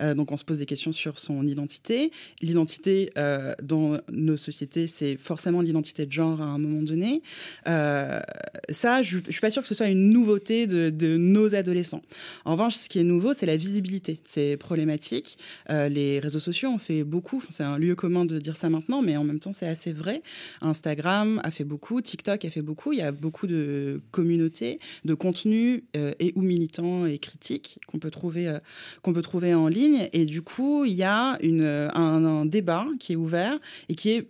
Euh, 0.00 0.14
donc, 0.14 0.32
on 0.32 0.36
se 0.36 0.44
pose 0.44 0.58
des 0.58 0.66
questions 0.66 0.92
sur 0.92 1.18
son 1.18 1.46
identité. 1.46 2.10
L'identité 2.40 3.12
euh, 3.18 3.54
dans 3.62 3.98
nos 4.10 4.36
sociétés, 4.36 4.86
c'est 4.86 5.16
forcément 5.16 5.60
l'identité 5.60 6.06
de 6.06 6.12
genre 6.12 6.40
à 6.40 6.44
un 6.44 6.58
moment 6.58 6.82
donné. 6.82 7.22
ça, 7.66 9.02
je, 9.02 9.18
ne 9.18 9.30
suis 9.30 9.40
pas 9.40 9.50
sûre 9.50 9.62
que 9.62 9.68
ce 9.68 9.74
soit 9.74 9.88
une 9.88 10.10
nouveauté 10.10 10.66
de, 10.66 11.16
nos 11.16 11.54
adolescents. 11.54 12.02
En 12.44 12.52
revanche, 12.52 12.74
ce 12.74 12.88
qui 12.88 12.98
est 12.98 13.04
nouveau, 13.04 13.34
c'est 13.34 13.46
la 13.46 13.56
visibilité. 13.56 14.18
C'est 14.24 14.56
problématique. 14.56 15.38
les 15.68 16.20
réseaux 16.20 16.40
sociaux 16.40 16.70
ont 16.70 16.78
fait 16.78 17.04
beaucoup. 17.04 17.42
C'est 17.50 17.62
un 17.62 17.78
lieu 17.78 17.94
commun 17.94 18.24
de 18.24 18.38
dire 18.38 18.56
ça 18.56 18.70
maintenant, 18.70 19.02
mais 19.02 19.16
en 19.16 19.24
même 19.24 19.40
temps, 19.40 19.52
c'est 19.52 19.68
assez 19.68 19.92
vrai. 19.92 20.22
Instagram 20.60 21.40
a 21.44 21.50
fait 21.50 21.64
beaucoup, 21.64 22.00
TikTok 22.00 22.44
a 22.44 22.50
fait 22.50 22.62
beaucoup. 22.62 22.92
Il 22.92 22.98
y 22.98 23.02
a 23.02 23.12
beaucoup 23.12 23.46
de 23.46 24.00
communautés 24.10 24.78
de 25.04 25.14
contenu 25.14 25.84
euh, 25.96 26.12
et 26.20 26.32
ou 26.34 26.42
militants 26.42 27.06
et 27.06 27.18
critiques 27.18 27.78
qu'on 27.86 27.98
peut 27.98 28.10
trouver 28.10 28.48
euh, 28.48 28.58
qu'on 29.02 29.12
peut 29.12 29.22
trouver 29.22 29.54
en 29.54 29.68
ligne. 29.68 30.08
Et 30.12 30.24
du 30.24 30.42
coup, 30.42 30.84
il 30.84 30.94
y 30.94 31.02
a 31.02 31.38
une, 31.42 31.62
un, 31.62 32.46
débat 32.46 32.86
qui 32.98 33.12
est 33.12 33.16
ouvert 33.16 33.58
et 33.88 33.94
qui 33.94 34.10
est 34.10 34.28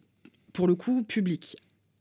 pour 0.53 0.67
le 0.67 0.75
coup 0.75 1.03
public. 1.03 1.57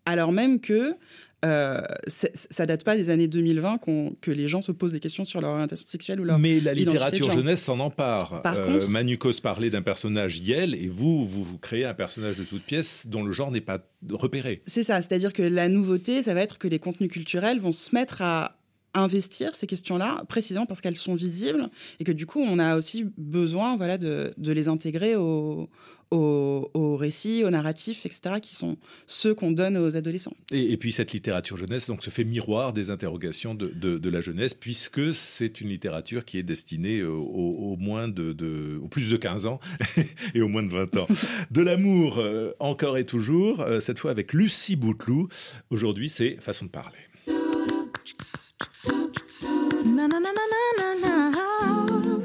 Alors 0.06 0.32
même 0.32 0.60
que 0.60 0.96
euh, 1.44 1.82
ça 2.08 2.68
date 2.68 2.84
pas 2.84 2.96
des 2.96 3.10
années 3.10 3.28
2020 3.28 3.80
que 4.22 4.30
les 4.30 4.48
gens 4.48 4.62
se 4.62 4.72
posent 4.72 4.92
des 4.92 5.00
questions 5.00 5.26
sur 5.26 5.42
leur 5.42 5.52
orientation 5.52 5.88
sexuelle 5.88 6.22
ou 6.22 6.24
leur 6.24 6.38
Mais 6.38 6.60
la 6.60 6.76
littérature 6.76 7.32
jeunesse 7.32 7.64
s'en 7.64 7.80
empare. 7.80 8.44
Par 8.44 8.56
euh, 8.56 8.86
Manukos 8.88 9.42
parlait 9.42 9.72
d'un 9.72 9.82
personnage 9.82 10.38
Yel 10.38 10.76
et 10.76 10.88
vous, 10.88 11.26
vous, 11.26 11.44
vous 11.44 11.58
créez 11.58 11.86
un 11.86 11.96
personnage 11.96 12.38
de 12.38 12.44
toute 12.44 12.62
pièce 12.62 13.08
dont 13.08 13.24
le 13.24 13.32
genre 13.34 13.50
n'est 13.50 13.62
pas 13.62 13.80
repéré. 14.12 14.62
C'est 14.68 14.84
ça, 14.84 15.02
c'est-à-dire 15.02 15.34
que 15.34 15.42
la 15.42 15.68
nouveauté, 15.68 16.22
ça 16.22 16.36
va 16.36 16.42
être 16.42 16.60
que 16.60 16.68
les 16.68 16.80
contenus 16.80 17.10
culturels 17.10 17.60
vont 17.60 17.72
se 17.72 17.96
mettre 17.96 18.22
à 18.22 18.61
investir 18.94 19.56
ces 19.56 19.68
questions-là, 19.68 20.24
précisément 20.28 20.66
parce 20.66 20.82
qu'elles 20.82 20.96
sont 20.96 21.16
visibles 21.16 21.70
et 22.00 22.04
que 22.04 22.12
du 22.12 22.26
coup, 22.26 22.42
on 22.42 22.60
a 22.60 22.76
aussi 22.78 23.06
besoin 23.18 23.78
voilà, 23.78 23.98
de, 23.98 24.34
les 24.38 24.68
intégrer 24.68 25.16
au, 25.16 25.70
au, 26.12 26.98
récit, 26.98 27.44
aux 27.46 27.50
narratifs, 27.50 28.06
etc., 28.06 28.36
qui 28.42 28.54
sont 28.54 28.78
ceux 29.08 29.34
qu'on 29.34 29.52
donne 29.52 29.78
aux 29.78 29.96
adolescents. 29.96 30.34
Et, 30.52 30.76
puis 30.78 30.92
cette 30.92 31.14
littérature 31.14 31.58
jeunesse 31.58 31.88
donc, 31.88 32.04
se 32.04 32.10
fait 32.10 32.24
miroir 32.24 32.74
des 32.74 32.90
interrogations 32.90 33.56
de, 33.56 34.10
la 34.10 34.22
jeunesse, 34.22 34.54
puisque 34.54 35.14
c'est 35.14 35.62
une 35.62 35.70
littérature 35.70 36.26
qui 36.26 36.38
est 36.38 36.44
destinée 36.44 37.02
au, 37.04 37.78
moins 37.78 38.08
de, 38.10 38.80
au 38.82 38.88
plus 38.88 39.10
de 39.10 39.18
15 39.18 39.46
ans 39.46 39.60
et 40.34 40.42
au 40.42 40.50
moins 40.50 40.64
de 40.64 40.70
20 40.70 40.98
ans. 40.98 41.08
De 41.50 41.62
l'amour, 41.62 42.18
euh, 42.18 42.52
encore 42.60 42.98
et 42.98 43.06
toujours, 43.06 43.62
euh, 43.62 43.80
cette 43.80 44.00
fois 44.00 44.12
avec 44.12 44.34
Lucie 44.34 44.76
Bouteloup. 44.76 45.30
Aujourd'hui, 45.70 46.10
c'est 46.10 46.38
Façon 46.42 46.66
de 46.66 46.72
parler. 46.72 46.98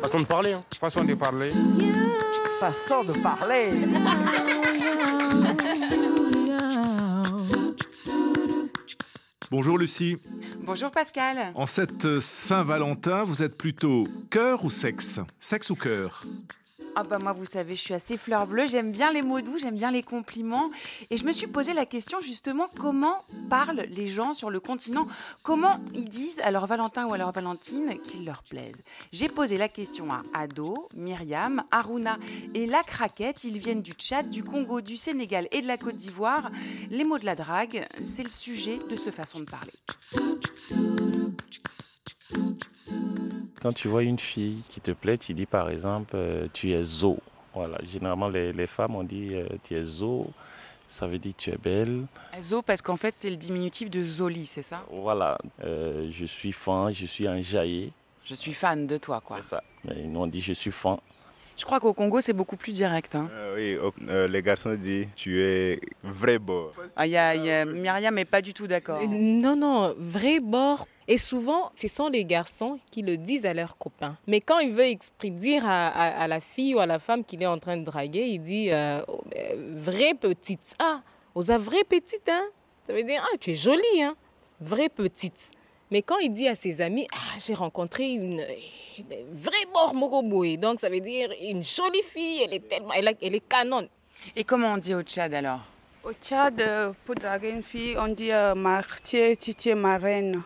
Façon 0.01 0.19
de 0.19 0.25
parler, 0.25 0.53
hein. 0.55 0.65
façon 0.81 1.05
de 1.05 1.15
parler. 1.15 1.53
Façon 2.59 3.05
de 3.05 3.13
parler. 3.23 3.87
Bonjour 9.53 9.79
Lucie. 9.79 10.17
Bonjour 10.63 10.91
Pascal. 10.91 11.53
En 11.55 11.67
cette 11.67 12.19
Saint-Valentin, 12.19 13.23
vous 13.23 13.45
êtes 13.45 13.57
plutôt 13.57 14.09
cœur 14.31 14.65
ou 14.65 14.71
sexe 14.71 15.21
Sexe 15.39 15.71
ou 15.71 15.77
cœur 15.77 16.25
ah 16.99 17.03
bah 17.03 17.19
moi, 17.19 17.33
vous 17.33 17.45
savez, 17.45 17.77
je 17.77 17.83
suis 17.83 17.93
assez 17.93 18.17
fleur 18.17 18.47
bleue. 18.47 18.67
J'aime 18.67 18.91
bien 18.91 19.13
les 19.13 19.21
mots 19.21 19.43
doux, 19.43 19.59
j'aime 19.59 19.75
bien 19.75 19.91
les 19.91 20.03
compliments. 20.03 20.71
Et 21.11 21.19
je 21.19 21.27
me 21.27 21.33
suis 21.33 21.47
posé 21.47 21.75
la 21.75 21.85
question 21.85 22.21
justement 22.21 22.69
comment 22.81 23.19
parlent 23.51 23.85
les 23.91 24.09
gens 24.09 24.33
sur 24.33 24.49
le 24.49 24.61
continent? 24.61 25.07
Comment 25.43 25.79
ils 25.95 26.09
disent 26.09 26.41
à 26.41 26.51
leur 26.51 26.67
Valentin 26.67 27.07
ou 27.07 27.13
à 27.13 27.19
leur 27.19 27.33
Valentine 27.33 27.99
qu'ils 28.03 28.25
leur 28.25 28.43
plaisent? 28.43 28.83
J'ai 29.13 29.29
posé 29.29 29.59
la 29.59 29.69
question 29.69 30.11
à 30.11 30.23
Ado, 30.33 30.89
Myriam, 30.95 31.63
Aruna 31.71 32.17
et 32.55 32.67
La 32.67 32.83
Craquette. 32.83 33.45
Ils 33.45 33.59
viennent 33.59 33.83
du 33.83 33.93
Tchad, 33.93 34.31
du 34.31 34.43
Congo, 34.43 34.81
du 34.81 34.97
Sénégal 34.97 35.49
et 35.53 35.61
de 35.61 35.67
la 35.67 35.77
Côte 35.77 35.97
d'Ivoire. 35.97 36.51
Les 36.91 37.05
mots 37.05 37.19
de 37.19 37.27
la 37.27 37.35
drague, 37.35 37.87
c'est 38.03 38.25
le 38.25 38.31
sujet 38.31 38.79
de 38.89 38.97
ce 38.97 39.11
façon 39.11 39.41
de 39.41 39.45
parler. 39.45 39.75
Quand 43.61 43.73
tu 43.73 43.89
vois 43.89 44.03
une 44.03 44.19
fille 44.19 44.63
qui 44.69 44.81
te 44.81 44.91
plaît, 44.91 45.19
tu 45.19 45.35
dis 45.35 45.47
par 45.47 45.71
exemple, 45.71 46.13
euh, 46.15 46.47
tu 46.53 46.73
es 46.73 46.83
zo. 46.83 47.19
Voilà, 47.55 47.79
généralement 47.83 48.29
les, 48.29 48.53
les 48.53 48.67
femmes 48.67 48.95
ont 48.97 49.03
dit, 49.03 49.31
euh, 49.33 49.47
tu 49.63 49.75
es 49.75 49.83
zo. 49.83 50.27
Ça 50.87 51.09
veut 51.09 51.19
dire 51.19 51.33
que 51.35 51.43
tu 51.43 51.51
es 51.51 51.57
belle. 51.57 52.05
Zo 52.41 52.63
parce 52.63 52.81
qu'en 52.81 52.97
fait 52.97 53.13
c'est 53.13 53.31
le 53.31 53.37
diminutif 53.37 53.91
de 53.91 54.05
Zoli, 54.05 54.47
c'est 54.47 54.63
ça? 54.63 54.85
Voilà, 54.91 55.37
euh, 55.65 56.09
je 56.13 56.27
suis 56.27 56.53
fan, 56.53 56.93
je 56.93 57.07
suis 57.07 57.29
enjaillé. 57.29 57.93
Je 58.25 58.35
suis 58.35 58.53
fan 58.53 58.87
de 58.87 58.97
toi, 58.97 59.21
quoi. 59.21 59.39
C'est 59.41 59.49
ça. 59.49 59.65
Mais 59.85 60.05
nous 60.05 60.21
on 60.21 60.27
dit 60.29 60.41
je 60.41 60.53
suis 60.53 60.71
fan. 60.71 60.99
Je 61.57 61.65
crois 61.65 61.81
qu'au 61.81 61.95
Congo, 61.95 62.21
c'est 62.21 62.35
beaucoup 62.35 62.57
plus 62.57 62.73
direct. 62.73 63.15
Hein. 63.17 63.31
oui, 63.55 63.79
les 64.29 64.43
garçons 64.43 64.75
disent 64.75 65.07
tu 65.17 65.41
es 65.41 65.81
vrai 66.05 66.39
bord. 66.39 66.75
Ah, 66.97 67.07
y 67.07 67.17
a, 67.17 67.65
Myriam 67.65 68.15
n'est 68.15 68.27
pas 68.27 68.43
du 68.43 68.53
tout 68.53 68.67
d'accord. 68.67 69.01
non, 69.09 69.57
non, 69.57 69.95
vrai 69.99 70.39
bord, 70.39 70.87
et 71.09 71.19
souvent, 71.19 71.71
ce 71.75 71.87
sont 71.87 72.09
les 72.09 72.25
garçons 72.25 72.81
qui 72.91 73.03
le 73.03 73.17
disent 73.17 73.47
à 73.47 73.55
leurs 73.55 73.79
copains. 73.79 74.17
Mais 74.27 74.41
quand 74.41 74.59
il 74.59 74.73
veut 74.73 74.95
dire 75.31 75.63
à, 75.65 76.27
la 76.27 76.41
fille 76.41 76.75
ou 76.75 76.81
à 76.81 76.87
la 76.87 76.99
femme 76.99 77.25
qu'il 77.25 77.43
est 77.43 77.47
en 77.47 77.59
train 77.59 77.77
de 77.77 77.85
draguer, 77.85 78.27
il 78.27 78.41
dit 78.41 78.73
euh, 78.73 79.03
oh, 79.07 79.23
vraie 79.77 80.15
petite. 80.15 80.75
Ah, 80.79 81.03
aux 81.35 81.43
vraie 81.43 81.85
petite, 81.85 82.29
hein 82.29 82.45
Ça 82.87 82.93
veut 82.93 83.05
dire 83.05 83.25
ah, 83.25 83.37
tu 83.39 83.53
es 83.53 83.55
jolie, 83.55 84.03
hein 84.03 84.17
Vraie 84.61 84.89
petite. 84.89 85.53
Mais 85.93 86.03
quand 86.03 86.19
il 86.19 86.33
dit 86.33 86.49
à 86.49 86.57
ses 86.57 86.81
amis, 86.81 87.07
ah, 87.13 87.39
j'ai 87.39 87.55
rencontré 87.55 88.11
une, 88.11 88.45
vraie 89.31 89.67
mort 89.73 89.95
Moroboé, 89.95 90.57
donc 90.57 90.81
ça 90.81 90.89
veut 90.89 91.01
dire 91.01 91.31
une 91.41 91.63
jolie 91.63 92.03
fille, 92.03 92.43
elle 92.43 92.55
est 92.55 92.69
tellement, 92.69 92.93
elle, 92.93 93.15
elle 93.23 93.35
est 93.35 93.49
canon. 93.49 93.89
Et 94.35 94.43
comment 94.43 94.73
on 94.73 94.79
dit 94.79 94.95
au 94.95 95.03
Tchad 95.03 95.33
alors? 95.35 95.61
Au 96.03 96.13
Tchad, 96.13 96.61
euh, 96.61 96.93
pour 97.05 97.15
draguer 97.15 97.51
une 97.51 97.63
fille, 97.63 97.97
on 97.97 98.09
dit 98.09 98.33
euh, 98.33 98.57
martier, 98.57 99.37
titier, 99.37 99.77
ma 99.77 99.99
reine. 99.99 100.43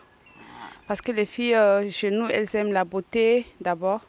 Parce 0.87 1.01
que 1.01 1.11
les 1.11 1.25
filles, 1.25 1.55
euh, 1.55 1.89
chez 1.89 2.11
nous, 2.11 2.27
elles 2.27 2.53
aiment 2.55 2.73
la 2.73 2.85
beauté 2.85 3.45
d'abord. 3.59 4.01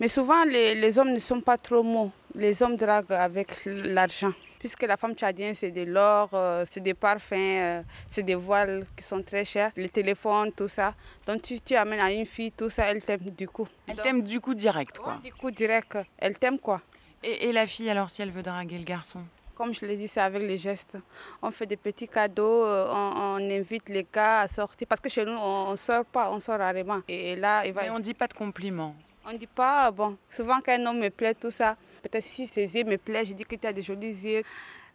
Mais 0.00 0.08
souvent, 0.08 0.44
les, 0.44 0.74
les, 0.74 0.98
hommes 0.98 1.12
ne 1.12 1.18
sont 1.18 1.40
pas 1.40 1.56
trop 1.56 1.82
mots. 1.82 2.10
Les 2.34 2.62
hommes 2.62 2.76
draguent 2.76 3.12
avec 3.12 3.48
l'argent. 3.64 4.32
Puisque 4.58 4.82
la 4.82 4.96
femme 4.96 5.14
tchadienne, 5.14 5.54
c'est 5.54 5.70
de 5.70 5.82
l'or, 5.82 6.30
euh, 6.32 6.64
c'est 6.70 6.80
des 6.80 6.94
parfums, 6.94 7.34
euh, 7.34 7.82
c'est 8.06 8.22
des 8.22 8.34
voiles 8.34 8.86
qui 8.96 9.04
sont 9.04 9.22
très 9.22 9.44
chers, 9.44 9.70
les 9.76 9.90
téléphones, 9.90 10.50
tout 10.52 10.68
ça. 10.68 10.94
Donc 11.26 11.42
tu, 11.42 11.60
tu 11.60 11.76
amènes 11.76 12.00
à 12.00 12.10
une 12.10 12.24
fille, 12.24 12.50
tout 12.50 12.70
ça, 12.70 12.86
elle 12.86 13.04
t'aime 13.04 13.20
du 13.20 13.46
coup. 13.46 13.68
Elle 13.86 13.96
t'aime 13.96 14.22
du 14.22 14.40
coup 14.40 14.54
direct, 14.54 14.98
quoi. 14.98 15.20
du 15.22 15.32
coup 15.32 15.50
direct, 15.50 15.98
elle 16.18 16.38
t'aime 16.38 16.58
quoi? 16.58 16.80
Et, 17.22 17.48
et 17.48 17.52
la 17.52 17.66
fille, 17.66 17.90
alors, 17.90 18.08
si 18.08 18.22
elle 18.22 18.30
veut 18.30 18.42
draguer 18.42 18.78
le 18.78 18.84
garçon? 18.84 19.20
Comme 19.54 19.74
je 19.74 19.86
l'ai 19.86 19.96
dit, 19.96 20.08
c'est 20.08 20.20
avec 20.20 20.42
les 20.42 20.58
gestes. 20.58 20.96
On 21.42 21.50
fait 21.50 21.66
des 21.66 21.76
petits 21.76 22.08
cadeaux, 22.08 22.64
euh, 22.64 22.86
on, 22.92 23.36
invite 23.50 23.88
les 23.88 24.06
gars 24.12 24.40
à 24.40 24.46
sortir. 24.46 24.86
Parce 24.86 25.00
que 25.00 25.08
chez 25.08 25.24
nous, 25.24 25.32
on 25.32 25.72
ne 25.72 25.76
sort 25.76 26.04
pas, 26.04 26.30
on 26.30 26.40
sort 26.40 26.58
rarement. 26.58 27.00
Et 27.08 27.36
là, 27.36 27.64
il 27.66 27.72
va... 27.72 27.82
Mais 27.82 27.90
on 27.90 27.98
ne 27.98 28.04
dit 28.04 28.14
pas 28.14 28.26
de 28.26 28.34
compliments. 28.34 28.94
On 29.26 29.32
ne 29.32 29.38
dit 29.38 29.46
pas, 29.46 29.90
bon, 29.90 30.16
souvent 30.28 30.60
quand 30.60 30.72
un 30.72 30.86
homme 30.86 30.98
me 30.98 31.08
plaît, 31.08 31.34
tout 31.34 31.50
ça, 31.50 31.76
peut-être 32.02 32.22
si 32.22 32.46
ses 32.46 32.76
yeux 32.76 32.84
me 32.84 32.98
plaisent, 32.98 33.28
je 33.28 33.32
dis 33.32 33.44
que 33.44 33.56
tu 33.56 33.66
as 33.66 33.72
des 33.72 33.82
jolis 33.82 34.12
yeux. 34.12 34.42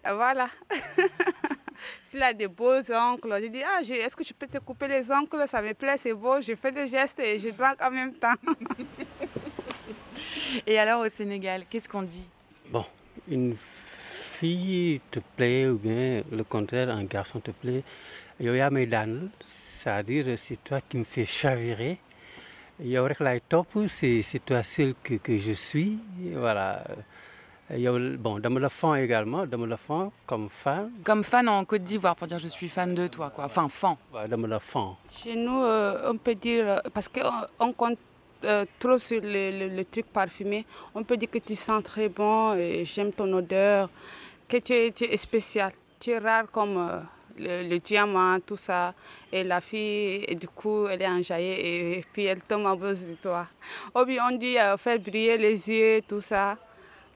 Voilà. 0.03 0.49
S'il 2.09 2.21
a 2.21 2.33
des 2.33 2.47
beaux 2.47 2.79
ongles, 2.91 3.39
je 3.41 3.47
dis, 3.47 3.63
ah, 3.63 3.81
est-ce 3.81 4.15
que 4.15 4.23
tu 4.23 4.33
peux 4.33 4.47
te 4.47 4.57
couper 4.57 4.87
les 4.87 5.11
ongles 5.11 5.47
Ça 5.47 5.61
me 5.61 5.73
plaît, 5.73 5.97
c'est 5.97 6.13
beau. 6.13 6.41
Je 6.41 6.53
fais 6.55 6.71
des 6.71 6.87
gestes 6.87 7.19
et 7.19 7.39
je 7.39 7.49
drague 7.49 7.81
en 7.81 7.91
même 7.91 8.13
temps. 8.13 8.35
et 10.67 10.77
alors 10.77 11.01
au 11.01 11.09
Sénégal, 11.09 11.63
qu'est-ce 11.69 11.87
qu'on 11.87 12.01
dit? 12.01 12.27
Bon, 12.69 12.85
une 13.27 13.55
fille 14.39 15.02
te 15.12 15.19
plaît 15.36 15.67
ou 15.67 15.78
bien 15.78 16.23
le 16.32 16.43
contraire, 16.43 16.89
un 16.89 17.04
garçon 17.04 17.39
te 17.39 17.52
plaît. 17.52 17.84
Yoya 18.39 18.69
c'est-à-dire 19.43 20.38
c'est 20.38 20.63
toi 20.63 20.80
qui 20.88 20.97
me 20.97 21.04
fais 21.04 21.25
chavirer. 21.25 21.99
top, 23.49 23.67
c'est 23.88 24.45
toi 24.45 24.63
celle 24.63 24.93
que, 25.04 25.15
que 25.15 25.36
je 25.38 25.52
suis. 25.52 25.97
Voilà. 26.36 26.84
Bon, 28.17 28.39
dans 28.39 28.49
le 28.49 28.69
fond 28.69 28.95
également, 28.95 29.45
dans 29.45 29.65
le 29.65 29.75
fond, 29.75 30.12
comme 30.25 30.49
fan. 30.49 30.89
Comme 31.04 31.23
fan 31.23 31.47
en 31.47 31.63
Côte 31.65 31.84
d'Ivoire, 31.84 32.15
pour 32.15 32.25
dire 32.25 32.39
je 32.39 32.47
suis 32.47 32.67
fan 32.67 32.95
de 32.95 33.08
toi, 33.08 33.30
quoi. 33.30 33.45
Enfin, 33.45 33.67
fan. 33.69 33.95
dans 34.28 34.47
le 34.47 34.60
fond. 34.60 34.95
Chez 35.08 35.36
nous, 35.36 35.62
euh, 35.62 36.10
on 36.12 36.17
peut 36.17 36.34
dire, 36.34 36.67
euh, 36.67 36.78
parce 36.91 37.08
qu'on 37.08 37.30
on 37.60 37.71
compte 37.73 37.99
euh, 38.43 38.65
trop 38.80 38.97
sur 38.97 39.21
le, 39.21 39.67
le, 39.67 39.86
truc 39.86 40.08
parfumé, 40.08 40.65
on 40.95 41.04
peut 41.04 41.15
dire 41.17 41.30
que 41.30 41.38
tu 41.38 41.56
sens 41.56 41.84
très 41.84 42.10
bon, 42.10 42.56
et 42.56 42.86
j'aime 42.86 43.12
ton 43.12 43.32
odeur, 43.34 43.89
que 44.49 44.57
tu 44.57 44.73
es, 44.73 44.91
tu 44.91 45.17
spécial. 45.17 45.71
Tu 45.99 46.12
es 46.12 46.17
rare 46.17 46.51
comme 46.51 47.05
le, 47.38 47.77
diamant, 47.77 48.39
tout 48.39 48.57
ça. 48.57 48.93
Et 49.31 49.43
la 49.43 49.62
fille, 49.62 50.25
et 50.27 50.35
du 50.35 50.47
coup, 50.47 50.88
elle 50.88 51.01
est 51.01 51.07
enjaillée 51.07 51.97
et, 51.97 52.05
puis 52.12 52.25
elle 52.25 52.41
tombe 52.41 52.65
amoureuse 52.65 53.07
de 53.07 53.15
toi. 53.15 53.47
Ou 53.95 54.03
bien 54.03 54.27
on 54.29 54.35
dit 54.35 54.57
faire 54.77 54.99
briller 54.99 55.38
les 55.38 55.69
yeux, 55.69 56.01
tout 56.07 56.21
ça 56.21 56.57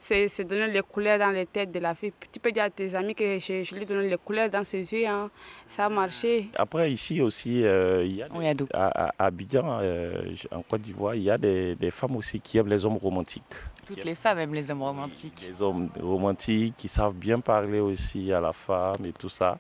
c'est 0.04 0.44
donner 0.44 0.68
les 0.68 0.82
couleurs 0.82 1.18
dans 1.18 1.30
les 1.32 1.46
têtes 1.46 1.72
de 1.72 1.80
la 1.80 1.96
fille. 1.96 2.12
Tu 2.32 2.40
peux 2.40 2.52
dire 2.52 2.64
à 2.64 2.70
tes 2.70 2.94
amis 2.96 3.16
que 3.16 3.40
je, 3.40 3.64
je 3.64 3.76
lui 3.76 3.86
donne 3.86 4.02
les 4.08 4.18
couleurs 4.18 4.50
dans 4.50 4.64
ses 4.64 4.94
yeux. 4.94 5.08
Hein. 5.08 5.30
Ça 5.68 5.86
a 5.86 5.90
marché. 5.90 6.50
Après, 6.56 6.92
ici 6.92 7.22
aussi, 7.22 7.64
euh, 7.64 8.04
il 8.04 8.16
y 8.18 8.22
a 8.22 8.28
à, 8.74 9.08
à, 9.08 9.26
Abidjan, 9.26 9.80
euh, 9.82 10.36
en 10.52 10.62
Côte 10.62 10.82
d'Ivoire, 10.82 11.16
il 11.16 11.24
y 11.24 11.30
a 11.30 11.38
des, 11.38 11.76
des, 11.76 11.92
femmes 11.92 12.18
aussi 12.18 12.40
qui 12.40 12.58
aiment 12.58 12.68
les 12.68 12.86
hommes 12.86 12.98
romantiques. 12.98 13.44
Toutes 13.86 14.04
les 14.06 14.16
femmes 14.16 14.40
aiment 14.40 14.54
les 14.54 14.72
hommes 14.72 14.84
romantiques. 14.84 15.46
Les 15.48 15.62
hommes 15.62 15.90
romantiques 16.02 16.76
qui 16.78 16.88
savent 16.88 17.16
bien 17.16 17.40
parler 17.40 17.80
aussi 17.80 18.32
à 18.34 18.42
la 18.42 18.54
femme 18.54 19.06
et 19.06 19.14
tout 19.14 19.30
ça. 19.30 19.58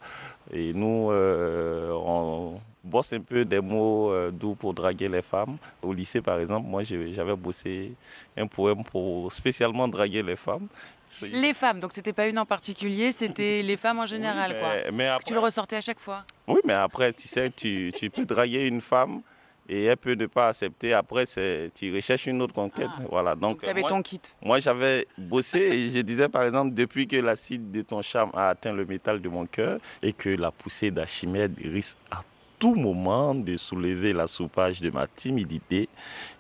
Et 0.53 0.71
nous, 0.71 1.09
euh, 1.11 1.89
on 1.91 2.61
bosse 2.83 3.11
un 3.13 3.21
peu 3.21 3.43
des 3.43 3.59
mots 3.59 4.11
euh, 4.11 4.29
doux 4.29 4.53
pour 4.53 4.73
draguer 4.73 5.09
les 5.09 5.23
femmes. 5.23 5.57
Au 5.81 5.91
lycée, 5.91 6.21
par 6.21 6.39
exemple, 6.39 6.67
moi, 6.67 6.83
j'avais 6.83 7.35
bossé 7.35 7.93
un 8.37 8.45
poème 8.45 8.83
pour 8.83 9.31
spécialement 9.31 9.87
draguer 9.87 10.21
les 10.21 10.35
femmes. 10.35 10.67
Les 11.21 11.53
femmes, 11.53 11.79
donc 11.79 11.93
c'était 11.93 12.13
pas 12.13 12.27
une 12.27 12.39
en 12.39 12.45
particulier, 12.45 13.11
c'était 13.11 13.61
les 13.61 13.77
femmes 13.77 13.99
en 13.99 14.05
général, 14.05 14.57
quoi. 14.59 15.19
tu 15.25 15.33
le 15.33 15.39
ressortais 15.39 15.77
à 15.77 15.81
chaque 15.81 15.99
fois. 15.99 16.23
Oui, 16.47 16.59
mais 16.65 16.73
après, 16.73 17.13
tu 17.13 17.27
sais, 17.27 17.49
tu, 17.51 17.91
tu 17.95 18.09
peux 18.09 18.25
draguer 18.25 18.65
une 18.65 18.81
femme 18.81 19.21
et 19.69 19.85
elle 19.85 19.97
peut 19.97 20.15
ne 20.15 20.25
pas 20.25 20.49
accepter. 20.49 20.93
Après, 20.93 21.25
tu 21.25 21.93
recherches 21.93 22.27
une 22.27 22.41
autre 22.41 22.53
conquête. 22.53 22.89
Ah. 22.97 23.03
Voilà. 23.09 23.35
Donc, 23.35 23.61
tu 23.61 23.69
avais 23.69 23.83
ton 23.83 24.01
kit. 24.01 24.21
Moi, 24.41 24.59
j'avais 24.59 25.07
bossé 25.17 25.59
et 25.59 25.89
je 25.89 25.99
disais, 25.99 26.29
par 26.29 26.43
exemple, 26.43 26.73
depuis 26.73 27.07
que 27.07 27.17
l'acide 27.17 27.71
de 27.71 27.81
ton 27.81 28.01
charme 28.01 28.31
a 28.33 28.49
atteint 28.49 28.73
le 28.73 28.85
métal 28.85 29.21
de 29.21 29.29
mon 29.29 29.45
cœur 29.45 29.79
et 30.01 30.13
que 30.13 30.29
la 30.29 30.51
poussée 30.51 30.91
d'Archimède 30.91 31.55
risque 31.63 31.97
à 32.11 32.23
tout 32.59 32.75
moment 32.75 33.35
de 33.35 33.57
soulever 33.57 34.13
la 34.13 34.27
soupage 34.27 34.81
de 34.81 34.89
ma 34.89 35.07
timidité, 35.07 35.89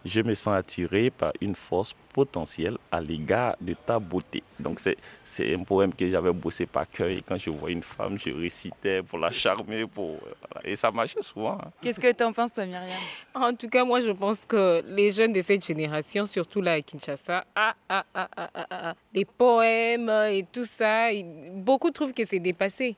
je 0.05 0.21
me 0.21 0.33
sens 0.33 0.55
attiré 0.55 1.09
par 1.09 1.33
une 1.41 1.55
force 1.55 1.95
potentielle 2.13 2.77
à 2.91 3.01
l'égard 3.01 3.55
de 3.59 3.73
ta 3.73 3.99
beauté. 3.99 4.43
Donc 4.59 4.79
c'est 4.79 5.53
un 5.53 5.63
poème 5.63 5.93
que 5.93 6.07
j'avais 6.09 6.31
bossé 6.31 6.65
par 6.65 6.89
cœur 6.89 7.09
et 7.09 7.21
quand 7.21 7.37
je 7.37 7.49
vois 7.49 7.71
une 7.71 7.83
femme, 7.83 8.17
je 8.19 8.29
récitais 8.29 9.01
pour 9.01 9.19
la 9.19 9.31
charmer, 9.31 9.85
pour, 9.85 10.17
et 10.63 10.75
ça 10.75 10.91
marchait 10.91 11.23
souvent. 11.23 11.57
Hein. 11.61 11.71
Qu'est-ce 11.81 11.99
que 11.99 12.11
tu 12.11 12.23
en 12.23 12.31
penses 12.31 12.53
toi 12.53 12.65
Myriam? 12.65 12.99
En 13.33 13.53
tout 13.53 13.67
cas, 13.67 13.83
moi 13.83 14.01
je 14.01 14.11
pense 14.11 14.45
que 14.45 14.83
les 14.87 15.11
jeunes 15.11 15.33
de 15.33 15.41
cette 15.41 15.65
génération, 15.65 16.25
surtout 16.25 16.61
là 16.61 16.73
à 16.73 16.81
Kinshasa, 16.81 17.43
ah, 17.55 17.75
ah, 17.89 18.05
ah, 18.13 18.29
ah, 18.37 18.49
ah, 18.53 18.67
ah 18.69 18.93
les 19.13 19.25
poèmes 19.25 20.09
et 20.29 20.45
tout 20.51 20.65
ça, 20.65 21.09
beaucoup 21.53 21.91
trouvent 21.91 22.13
que 22.13 22.25
c'est 22.25 22.39
dépassé. 22.39 22.95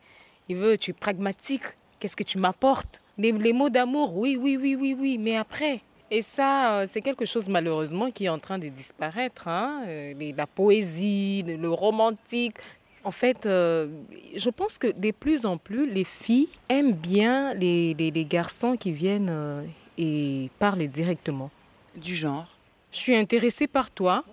Ils 0.47 0.57
veulent, 0.57 0.77
tu 0.77 0.91
es 0.91 0.93
pragmatique, 0.93 1.63
qu'est-ce 1.99 2.15
que 2.15 2.23
tu 2.23 2.37
m'apportes? 2.37 3.01
Les, 3.17 3.53
mots 3.53 3.69
d'amour, 3.69 4.15
oui, 4.17 4.37
oui, 4.39 4.57
oui, 4.61 4.75
oui, 4.79 4.95
oui, 4.97 5.17
mais 5.17 5.35
après. 5.35 5.81
Et 6.11 6.21
ça, 6.21 6.73
euh, 6.73 6.87
c'est 6.89 7.01
quelque 7.01 7.25
chose 7.25 7.47
malheureusement 7.47 8.11
qui 8.11 8.25
est 8.25 8.29
en 8.29 8.37
train 8.37 8.59
de 8.59 8.67
disparaître. 8.67 9.47
Hein. 9.47 9.83
Euh, 9.87 10.33
la 10.35 10.47
poésie, 10.47 11.43
le 11.43 11.69
romantique. 11.69 12.55
En 13.03 13.11
fait, 13.11 13.45
euh, 13.45 13.87
je 14.35 14.49
pense 14.49 14.77
que 14.77 14.87
de 14.87 15.11
plus 15.11 15.45
en 15.45 15.57
plus, 15.57 15.89
les 15.89 16.03
filles 16.03 16.49
aiment 16.69 16.93
bien 16.93 17.53
les, 17.53 17.93
les, 17.93 18.25
garçons 18.25 18.75
qui 18.77 18.91
viennent 18.91 19.63
et 19.97 20.49
parlent 20.57 20.87
directement. 20.87 21.51
Du 21.95 22.15
genre 22.15 22.47
Je 22.91 22.97
suis 22.97 23.15
intéressée 23.15 23.67
par 23.67 23.91
toi 23.91 24.23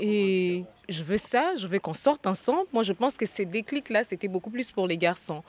et 0.00 0.64
je 0.88 1.02
veux 1.02 1.18
ça, 1.18 1.54
je 1.56 1.66
veux 1.66 1.78
qu'on 1.78 1.94
sorte 1.94 2.26
ensemble. 2.26 2.66
Moi, 2.72 2.82
je 2.82 2.92
pense 2.92 3.16
que 3.16 3.26
ces 3.26 3.44
déclics-là, 3.44 4.04
c'était 4.04 4.28
beaucoup 4.28 4.50
plus 4.50 4.70
pour 4.70 4.86
les 4.86 4.96
garçons. 4.96 5.42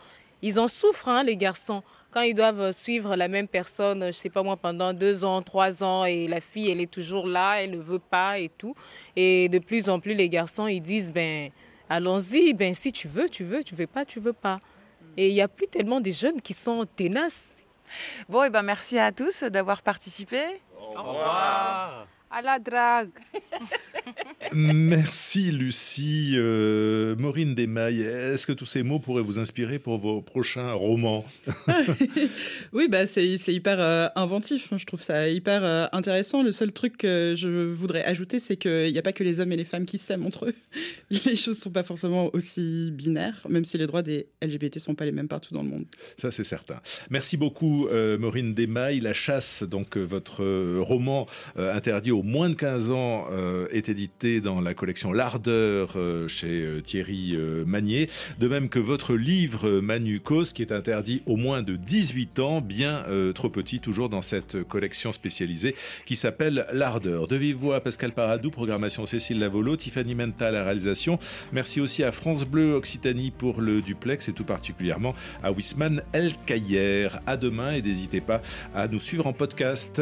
Ils 0.43 0.59
en 0.59 0.67
souffrent, 0.67 1.07
hein, 1.07 1.23
les 1.23 1.37
garçons, 1.37 1.83
quand 2.11 2.19
ils 2.19 2.35
doivent 2.35 2.73
suivre 2.73 3.15
la 3.15 3.29
même 3.29 3.47
personne, 3.47 4.07
je 4.07 4.11
sais 4.11 4.29
pas 4.29 4.43
moi, 4.43 4.57
pendant 4.57 4.91
deux 4.91 5.23
ans, 5.23 5.41
trois 5.41 5.81
ans, 5.81 6.03
et 6.03 6.27
la 6.27 6.41
fille, 6.41 6.69
elle 6.69 6.81
est 6.81 6.91
toujours 6.91 7.27
là, 7.27 7.63
elle 7.63 7.71
ne 7.71 7.77
veut 7.77 7.97
pas 7.97 8.39
et 8.39 8.49
tout. 8.49 8.75
Et 9.15 9.47
de 9.47 9.57
plus 9.59 9.87
en 9.87 10.01
plus, 10.01 10.13
les 10.13 10.27
garçons, 10.27 10.67
ils 10.67 10.81
disent, 10.81 11.13
ben, 11.13 11.49
allons-y, 11.89 12.53
ben, 12.53 12.75
si 12.75 12.91
tu 12.91 13.07
veux, 13.07 13.29
tu 13.29 13.45
veux, 13.45 13.63
tu 13.63 13.73
veux 13.73 13.87
pas, 13.87 14.03
tu 14.03 14.19
veux 14.19 14.33
pas. 14.33 14.59
Et 15.15 15.29
il 15.29 15.33
n'y 15.33 15.41
a 15.41 15.47
plus 15.47 15.67
tellement 15.67 16.01
de 16.01 16.11
jeunes 16.11 16.41
qui 16.41 16.53
sont 16.53 16.85
tenaces. 16.93 17.63
Bon, 18.27 18.43
et 18.43 18.49
ben 18.49 18.63
merci 18.63 18.99
à 18.99 19.13
tous 19.13 19.43
d'avoir 19.43 19.81
participé. 19.81 20.41
Au 20.77 21.03
revoir. 21.03 22.05
À 22.29 22.41
la 22.41 22.59
drague. 22.59 23.11
Merci 24.55 25.51
Lucie. 25.51 26.33
Euh, 26.35 27.15
Maureen 27.15 27.55
Desmailles, 27.55 28.01
est-ce 28.01 28.45
que 28.45 28.51
tous 28.51 28.65
ces 28.65 28.83
mots 28.83 28.99
pourraient 28.99 29.23
vous 29.23 29.39
inspirer 29.39 29.79
pour 29.79 29.97
vos 29.97 30.21
prochains 30.21 30.73
romans? 30.73 31.25
Oui, 32.71 32.87
bah, 32.87 33.05
c'est 33.05 33.27
hyper 33.47 33.79
euh, 33.79 34.07
inventif. 34.15 34.71
Hein, 34.71 34.77
je 34.77 34.85
trouve 34.85 35.01
ça 35.01 35.29
hyper 35.29 35.63
euh, 35.63 35.85
intéressant. 35.91 36.41
Le 36.41 36.51
seul 36.51 36.71
truc 36.71 36.97
que 36.97 37.35
je 37.37 37.71
voudrais 37.71 38.03
ajouter, 38.03 38.39
c'est 38.39 38.57
qu'il 38.57 38.91
n'y 38.91 38.97
a 38.97 39.01
pas 39.01 39.11
que 39.11 39.23
les 39.23 39.39
hommes 39.39 39.51
et 39.51 39.57
les 39.57 39.65
femmes 39.65 39.85
qui 39.85 39.97
s'aiment 39.97 40.25
entre 40.25 40.45
eux. 40.47 40.55
Les 41.25 41.35
choses 41.35 41.57
ne 41.57 41.63
sont 41.63 41.71
pas 41.71 41.83
forcément 41.83 42.29
aussi 42.33 42.91
binaires, 42.91 43.39
même 43.47 43.65
si 43.65 43.77
les 43.77 43.85
droits 43.85 44.01
des 44.01 44.27
LGBT 44.41 44.75
ne 44.75 44.79
sont 44.79 44.95
pas 44.95 45.05
les 45.05 45.11
mêmes 45.11 45.27
partout 45.27 45.53
dans 45.53 45.61
le 45.61 45.69
monde. 45.69 45.85
Ça, 46.17 46.31
c'est 46.31 46.43
certain. 46.43 46.81
Merci 47.09 47.37
beaucoup, 47.37 47.87
Maureen 48.19 48.53
Desmailles. 48.53 48.99
La 48.99 49.13
chasse, 49.13 49.63
donc 49.63 49.97
votre 49.97 50.43
roman 50.79 51.27
interdit 51.55 52.11
aux 52.11 52.23
moins 52.23 52.49
de 52.49 52.55
15 52.55 52.91
ans, 52.91 53.27
est 53.71 53.89
édité 53.93 54.41
dans 54.41 54.59
la 54.59 54.73
collection 54.73 55.13
L'Ardeur 55.13 55.95
chez 56.27 56.67
Thierry 56.83 57.37
Magnier, 57.65 58.09
de 58.39 58.47
même 58.47 58.69
que 58.69 58.79
votre 58.79 59.13
livre 59.13 59.79
Manu 59.81 60.19
Cause, 60.19 60.51
qui 60.51 60.63
est 60.63 60.71
interdit 60.71 61.21
au 61.27 61.35
moins 61.35 61.61
de 61.61 61.75
18 61.75 62.39
ans, 62.39 62.59
bien 62.59 63.05
trop 63.35 63.49
petit, 63.49 63.79
toujours 63.79 64.09
dans 64.09 64.23
cette 64.23 64.63
collection 64.63 65.11
spécialisée 65.11 65.75
qui 66.05 66.15
s'appelle 66.15 66.65
L'Ardeur. 66.73 67.27
De 67.27 67.35
vive 67.35 67.57
voix, 67.57 67.81
Pascal 67.81 68.13
Paradou, 68.13 68.49
programmation 68.49 69.05
Cécile 69.05 69.37
Lavolo, 69.39 69.75
Tiffany 69.75 70.15
Menta 70.15 70.49
la 70.49 70.63
réalisation. 70.63 71.19
Merci 71.51 71.79
aussi 71.79 72.03
à 72.03 72.11
France 72.11 72.45
Bleu 72.45 72.73
Occitanie 72.73 73.29
pour 73.29 73.61
le 73.61 73.81
duplex 73.81 74.27
et 74.27 74.33
tout 74.33 74.45
particulièrement 74.45 75.13
à 75.43 75.51
Wisman 75.51 76.01
El 76.13 76.33
Kayer. 76.47 77.09
À 77.27 77.37
demain 77.37 77.73
et 77.73 77.83
n'hésitez 77.83 78.21
pas 78.21 78.41
à 78.73 78.87
nous 78.87 78.99
suivre 78.99 79.27
en 79.27 79.33
podcast. 79.33 80.01